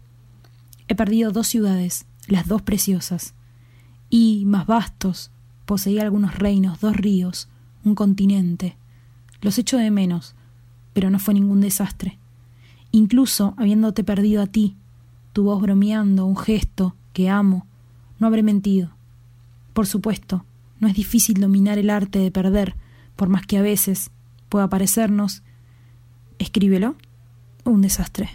[0.88, 3.34] He perdido dos ciudades, las dos preciosas.
[4.12, 5.32] Y, más vastos,
[5.66, 7.50] poseía algunos reinos, dos ríos,
[7.84, 8.78] un continente.
[9.42, 10.36] Los echo de menos,
[10.94, 12.20] pero no fue ningún desastre.
[12.92, 14.76] Incluso habiéndote perdido a ti,
[15.34, 17.66] tu voz bromeando, un gesto que amo,
[18.20, 18.92] no habré mentido.
[19.74, 20.46] Por supuesto,
[20.80, 22.76] no es difícil dominar el arte de perder,
[23.16, 24.12] por más que a veces
[24.50, 25.44] pueda parecernos,
[26.40, 26.96] escríbelo,
[27.64, 28.30] un desastre.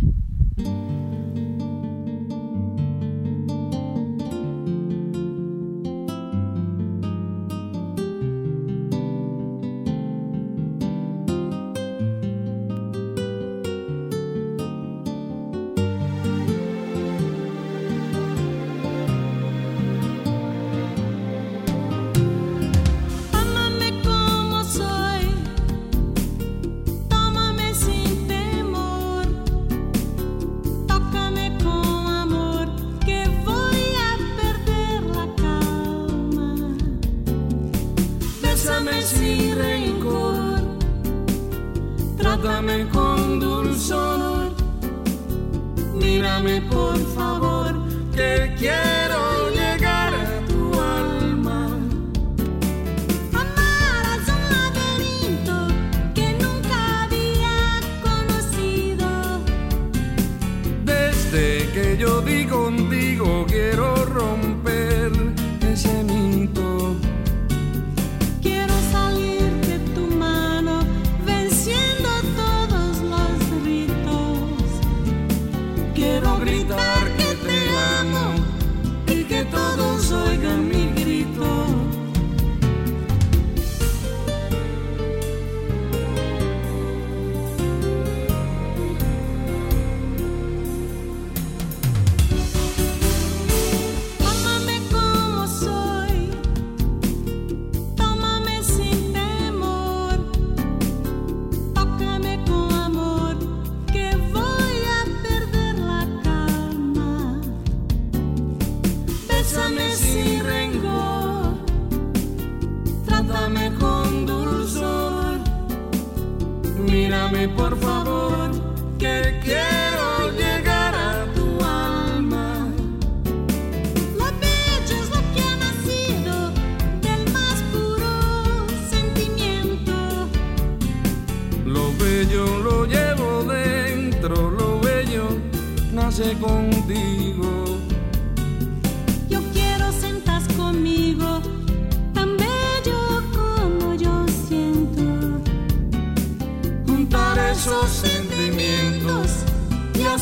[117.56, 118.50] Por favor,
[118.98, 119.79] que quiero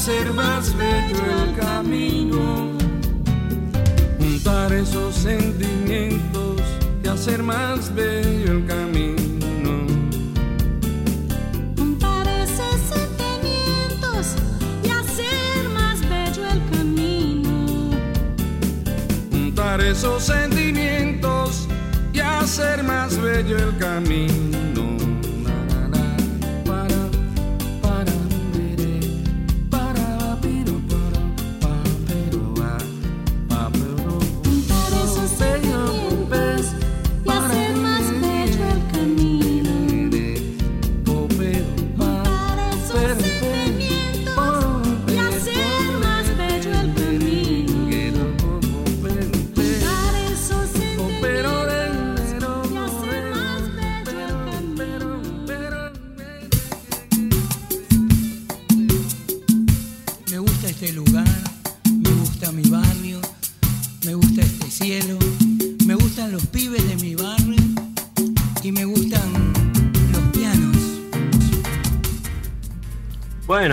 [0.09, 2.73] hacer más bello el camino.
[4.19, 6.63] Juntar esos sentimientos
[7.05, 9.87] y hacer más bello el camino.
[11.77, 14.35] Juntar esos sentimientos
[14.83, 17.91] y hacer más bello el camino.
[19.31, 21.69] Juntar esos sentimientos
[22.15, 24.58] y hacer más bello el camino.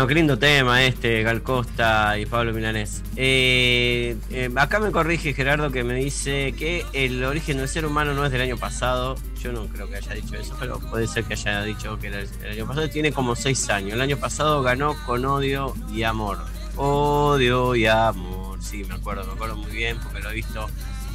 [0.07, 3.01] Qué lindo tema este, Gal Costa y Pablo Milanés.
[3.15, 8.13] Eh, eh, acá me corrige Gerardo que me dice que el origen del ser humano
[8.13, 9.15] no es del año pasado.
[9.41, 12.29] Yo no creo que haya dicho eso, pero puede ser que haya dicho que el,
[12.43, 12.87] el año pasado.
[12.89, 13.93] Tiene como seis años.
[13.93, 16.37] El año pasado ganó con odio y amor.
[16.75, 18.61] Odio y amor.
[18.61, 20.69] Sí, me acuerdo, me acuerdo muy bien porque lo he visto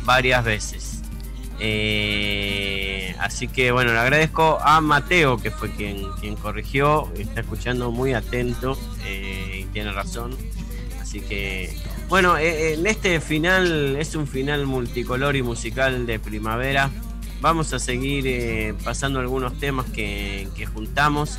[0.05, 1.00] varias veces.
[1.61, 7.91] Eh, así que bueno, le agradezco a Mateo, que fue quien, quien corrigió, está escuchando
[7.91, 10.37] muy atento eh, y tiene razón.
[11.01, 11.77] Así que
[12.11, 16.91] bueno, eh, en este final es un final multicolor y musical de primavera.
[17.41, 21.39] Vamos a seguir eh, pasando algunos temas que, que juntamos.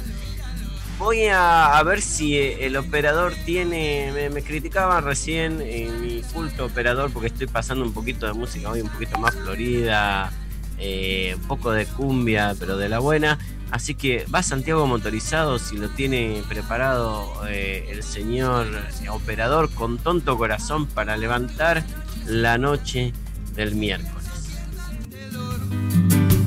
[1.02, 4.11] Voy a, ver si eh, el operador tiene.
[4.14, 8.69] Me, me criticaba recién en mi culto operador porque estoy pasando un poquito de música
[8.69, 10.32] hoy, un poquito más florida,
[10.78, 13.40] eh, un poco de cumbia, pero de la buena.
[13.72, 18.68] Así que va Santiago motorizado si lo tiene preparado eh, el señor
[19.10, 21.84] operador con tonto corazón para levantar
[22.28, 23.11] la noche
[23.56, 24.22] del miércoles.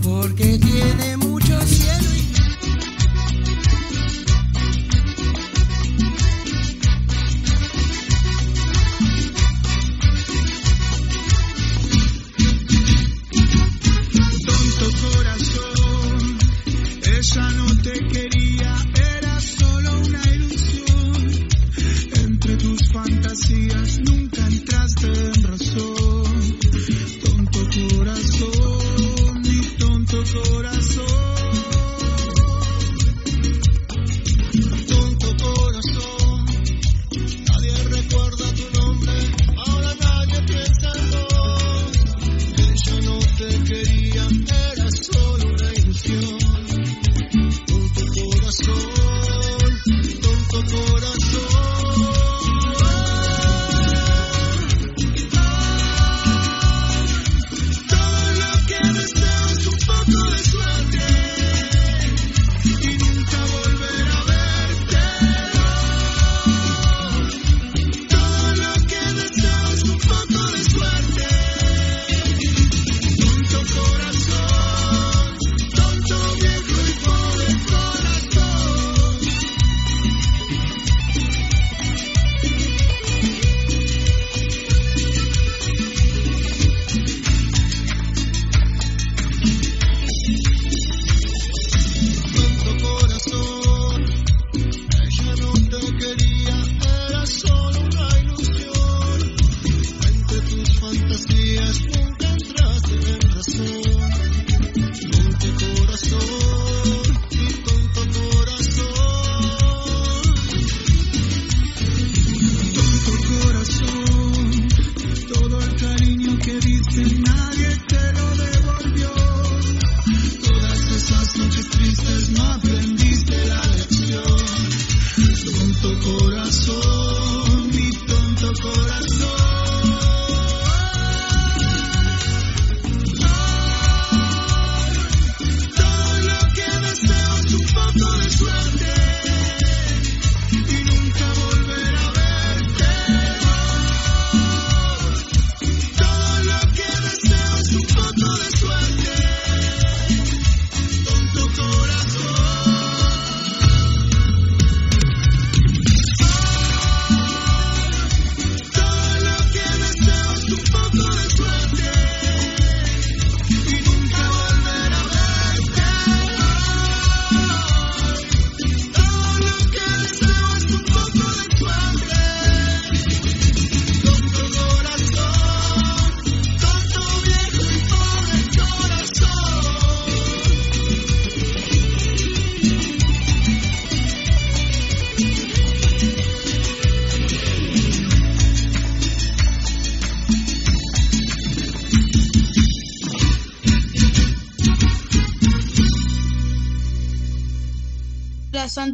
[0.01, 1.23] porque tiene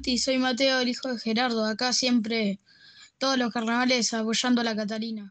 [0.00, 1.66] Santi, soy Mateo, el hijo de Gerardo.
[1.66, 2.58] Acá siempre,
[3.18, 5.30] todos los carnavales apoyando a la Catalina.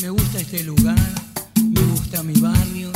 [0.00, 0.96] me gusta este lugar,
[1.70, 2.92] me gusta mi barrio,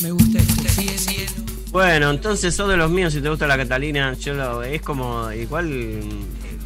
[0.00, 1.44] me gusta este cielo.
[1.70, 4.14] Bueno, entonces sos de los míos si te gusta la Catalina.
[4.14, 6.00] Yo lo, es como, igual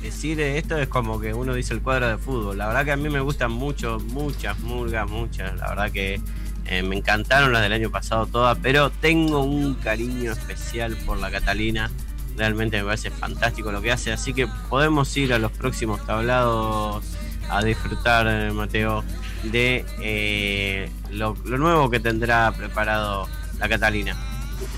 [0.01, 2.57] decir esto es como que uno dice el cuadro de fútbol.
[2.57, 5.57] La verdad que a mí me gustan mucho, muchas murgas, muchas.
[5.57, 6.21] La verdad que
[6.69, 11.31] eh, me encantaron las del año pasado todas, pero tengo un cariño especial por la
[11.31, 11.91] Catalina.
[12.37, 17.05] Realmente me parece fantástico lo que hace, así que podemos ir a los próximos tablados
[17.49, 19.05] a disfrutar, eh, Mateo,
[19.45, 23.29] de eh, lo, lo nuevo que tendrá preparado
[23.59, 24.17] la Catalina.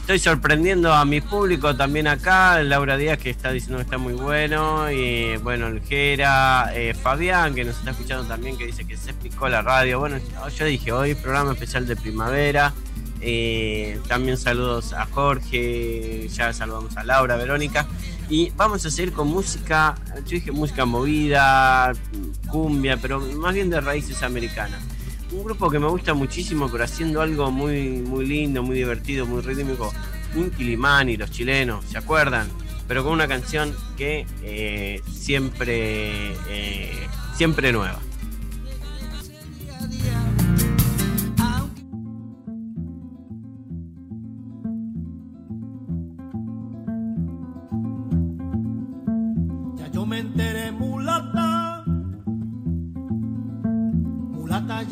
[0.01, 4.15] Estoy sorprendiendo a mi público también acá, Laura Díaz que está diciendo que está muy
[4.15, 8.97] bueno, y bueno, el Jera, eh, Fabián que nos está escuchando también que dice que
[8.97, 9.99] se explicó la radio.
[9.99, 10.19] Bueno,
[10.57, 12.73] yo dije hoy programa especial de primavera.
[13.21, 17.87] eh, también saludos a Jorge, ya saludamos a Laura, Verónica.
[18.31, 19.95] Y vamos a seguir con música,
[20.25, 21.93] yo dije música movida,
[22.49, 24.81] cumbia, pero más bien de raíces americanas.
[25.31, 29.43] Un grupo que me gusta muchísimo, pero haciendo algo muy, muy lindo, muy divertido, muy
[29.43, 29.93] rítmico.
[30.35, 32.49] Inti Limani, los chilenos, ¿se acuerdan?
[32.87, 37.07] Pero con una canción que eh, siempre, eh,
[37.37, 38.01] siempre nueva.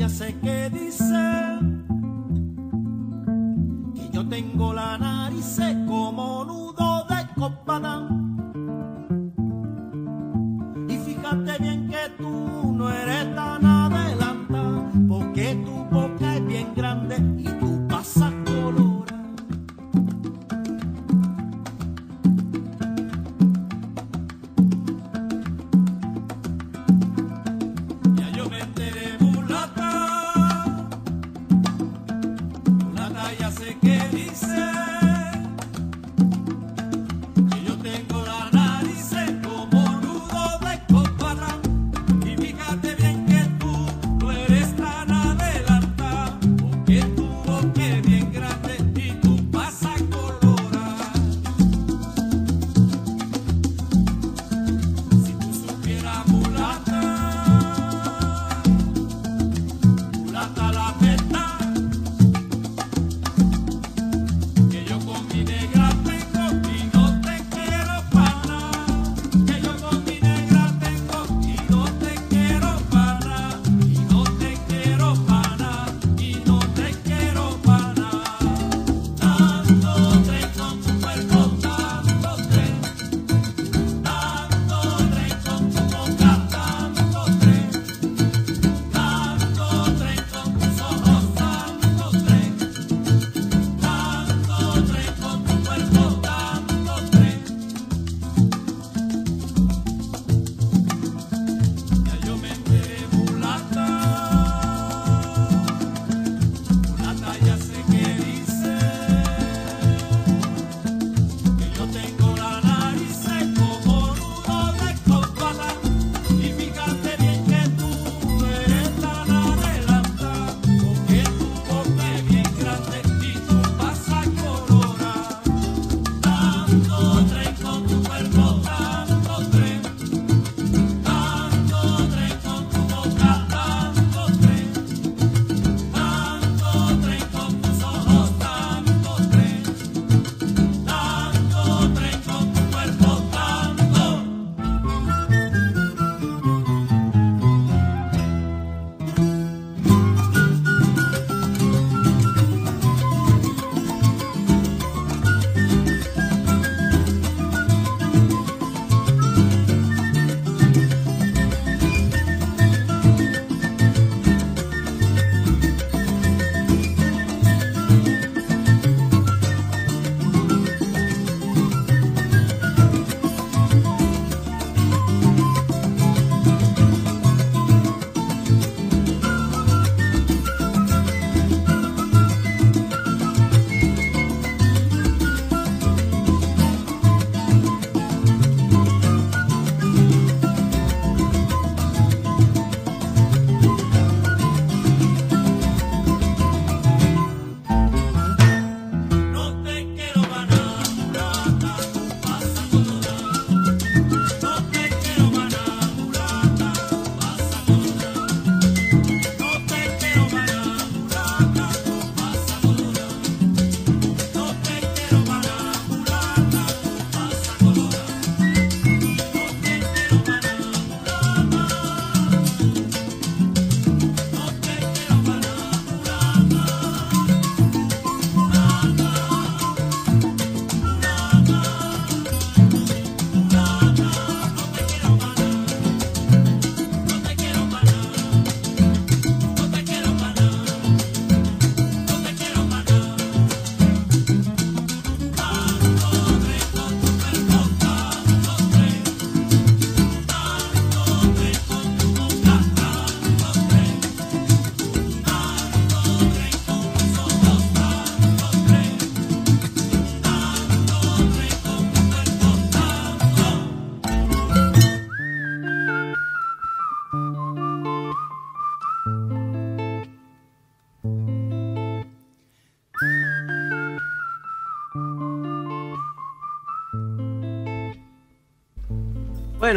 [0.07, 1.25] Ya sé que dice.
[3.95, 5.86] Que yo tengo la nariz como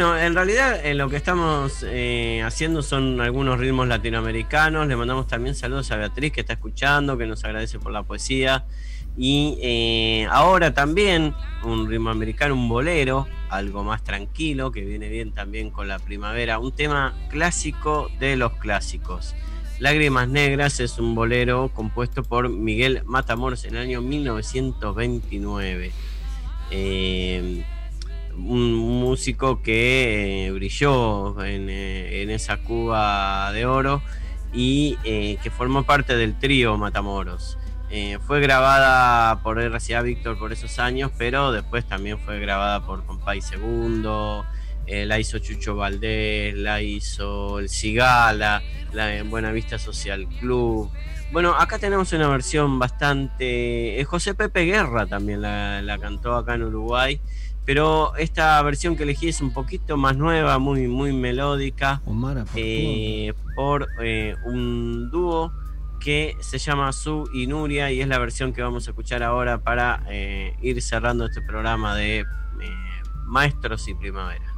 [0.00, 4.86] Bueno, en realidad eh, lo que estamos eh, haciendo son algunos ritmos latinoamericanos.
[4.88, 8.64] Le mandamos también saludos a Beatriz que está escuchando, que nos agradece por la poesía.
[9.18, 15.32] Y eh, ahora también un ritmo americano, un bolero, algo más tranquilo, que viene bien
[15.32, 16.58] también con la primavera.
[16.60, 19.34] Un tema clásico de los clásicos.
[19.80, 25.92] Lágrimas Negras es un bolero compuesto por Miguel Matamoros en el año 1929.
[26.70, 27.64] Eh,
[28.46, 34.02] un músico que eh, brilló en, eh, en esa Cuba de oro
[34.52, 37.56] y eh, que formó parte del trío Matamoros.
[38.24, 43.40] Fue grabada por RCA Víctor por esos años, pero después también fue grabada por Compay
[43.40, 44.46] Segundo,
[44.86, 48.62] la hizo Chucho Valdés, la hizo El Cigala,
[48.92, 50.88] la en Buenavista Social Club.
[51.32, 54.04] Bueno, acá tenemos una versión bastante.
[54.06, 57.20] José Pepe Guerra también la, la cantó acá en Uruguay.
[57.70, 62.02] Pero esta versión que elegí es un poquito más nueva, muy, muy melódica.
[62.56, 65.52] eh, por eh, un dúo
[66.00, 69.58] que se llama Su y Nuria y es la versión que vamos a escuchar ahora
[69.58, 72.24] para eh, ir cerrando este programa de eh,
[73.26, 74.49] Maestros y Primavera.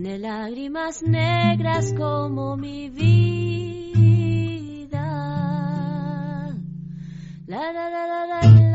[0.00, 3.10] Tiene lágrimas negras como mi vida.
[7.48, 8.67] La la la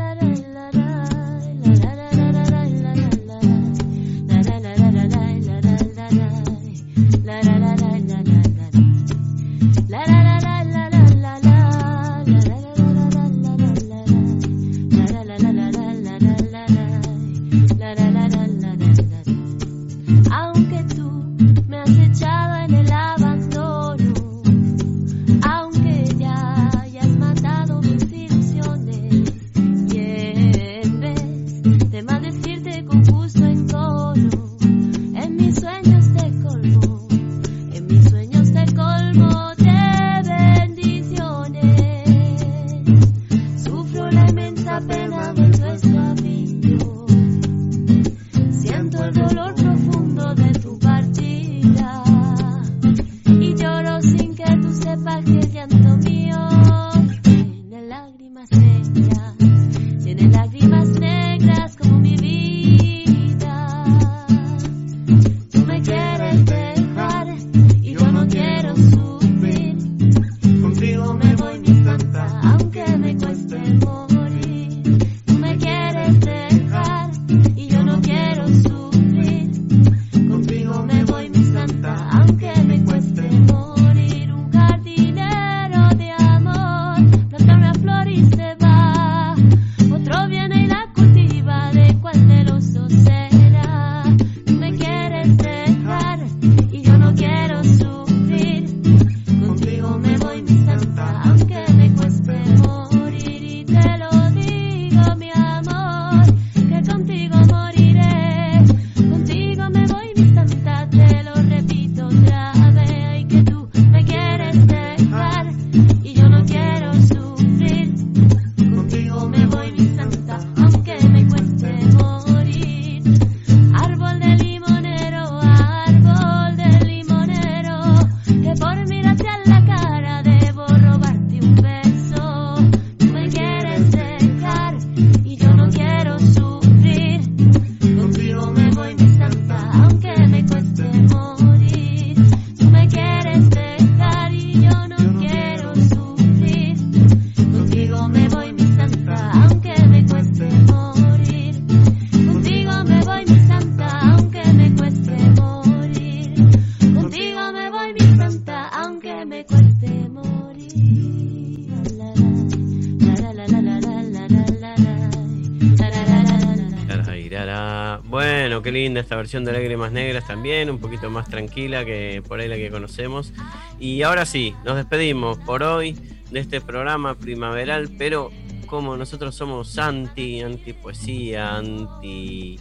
[168.94, 172.54] linda esta versión de Lágrimas Negras también, un poquito más tranquila que por ahí la
[172.54, 173.32] que conocemos.
[173.80, 175.98] Y ahora sí, nos despedimos por hoy
[176.30, 178.30] de este programa primaveral, pero
[178.66, 182.56] como nosotros somos anti, anti poesía, anti,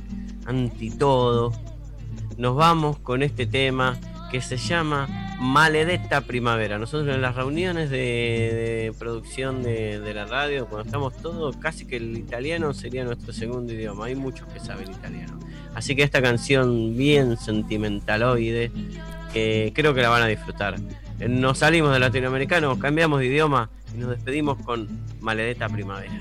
[0.48, 1.54] anti todo,
[2.38, 4.00] nos vamos con este tema
[4.32, 6.80] que se llama Maledetta Primavera.
[6.80, 11.86] Nosotros en las reuniones de, de producción de, de la radio, cuando estamos todos, casi
[11.86, 14.06] que el italiano sería nuestro segundo idioma.
[14.06, 15.43] Hay muchos que saben italiano.
[15.76, 18.72] Así que esta canción bien sentimentaloide,
[19.34, 20.76] que creo que la van a disfrutar.
[21.20, 24.88] Eh, Nos salimos de latinoamericano, cambiamos de idioma y nos despedimos con
[25.20, 26.14] Maledetta Primavera.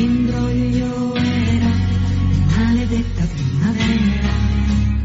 [0.00, 1.72] Imbroglio era
[2.56, 4.32] maledetta primavera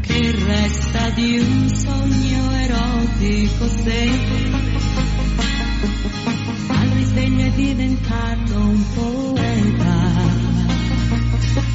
[0.00, 4.10] che resta di un sogno erotico se
[6.68, 10.12] al risveglio è diventato un poeta.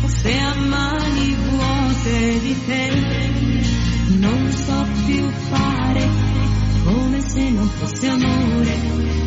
[0.05, 2.89] Se a mani vuote di te
[4.19, 6.09] non so più fare
[6.83, 9.18] come se non fosse amore,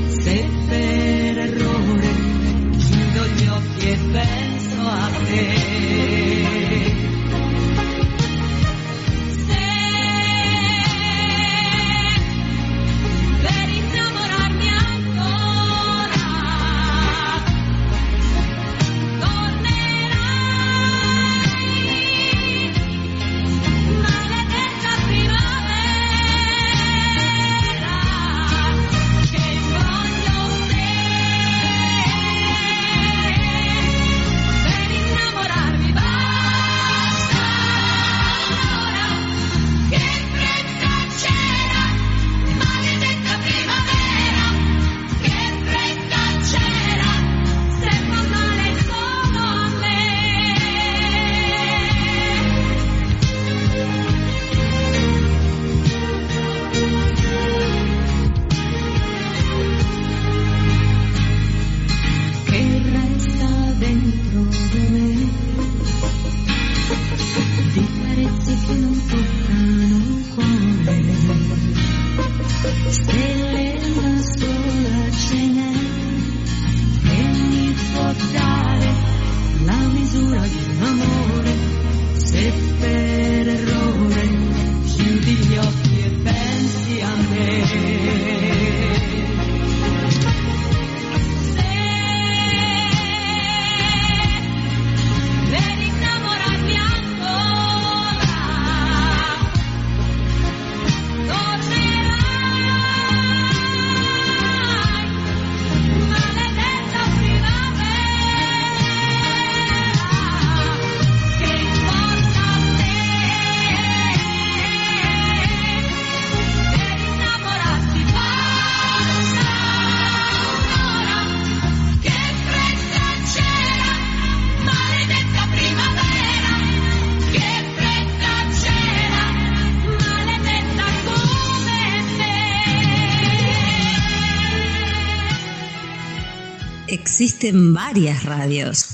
[137.42, 138.86] Existen varias radios,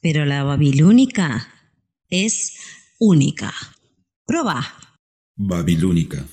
[0.00, 1.48] pero la babilónica
[2.08, 2.56] es
[3.00, 3.52] única.
[4.24, 4.64] Proba.
[5.34, 6.24] Babilónica.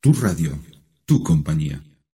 [0.00, 0.58] Tu radio,
[1.04, 1.82] tu compañía.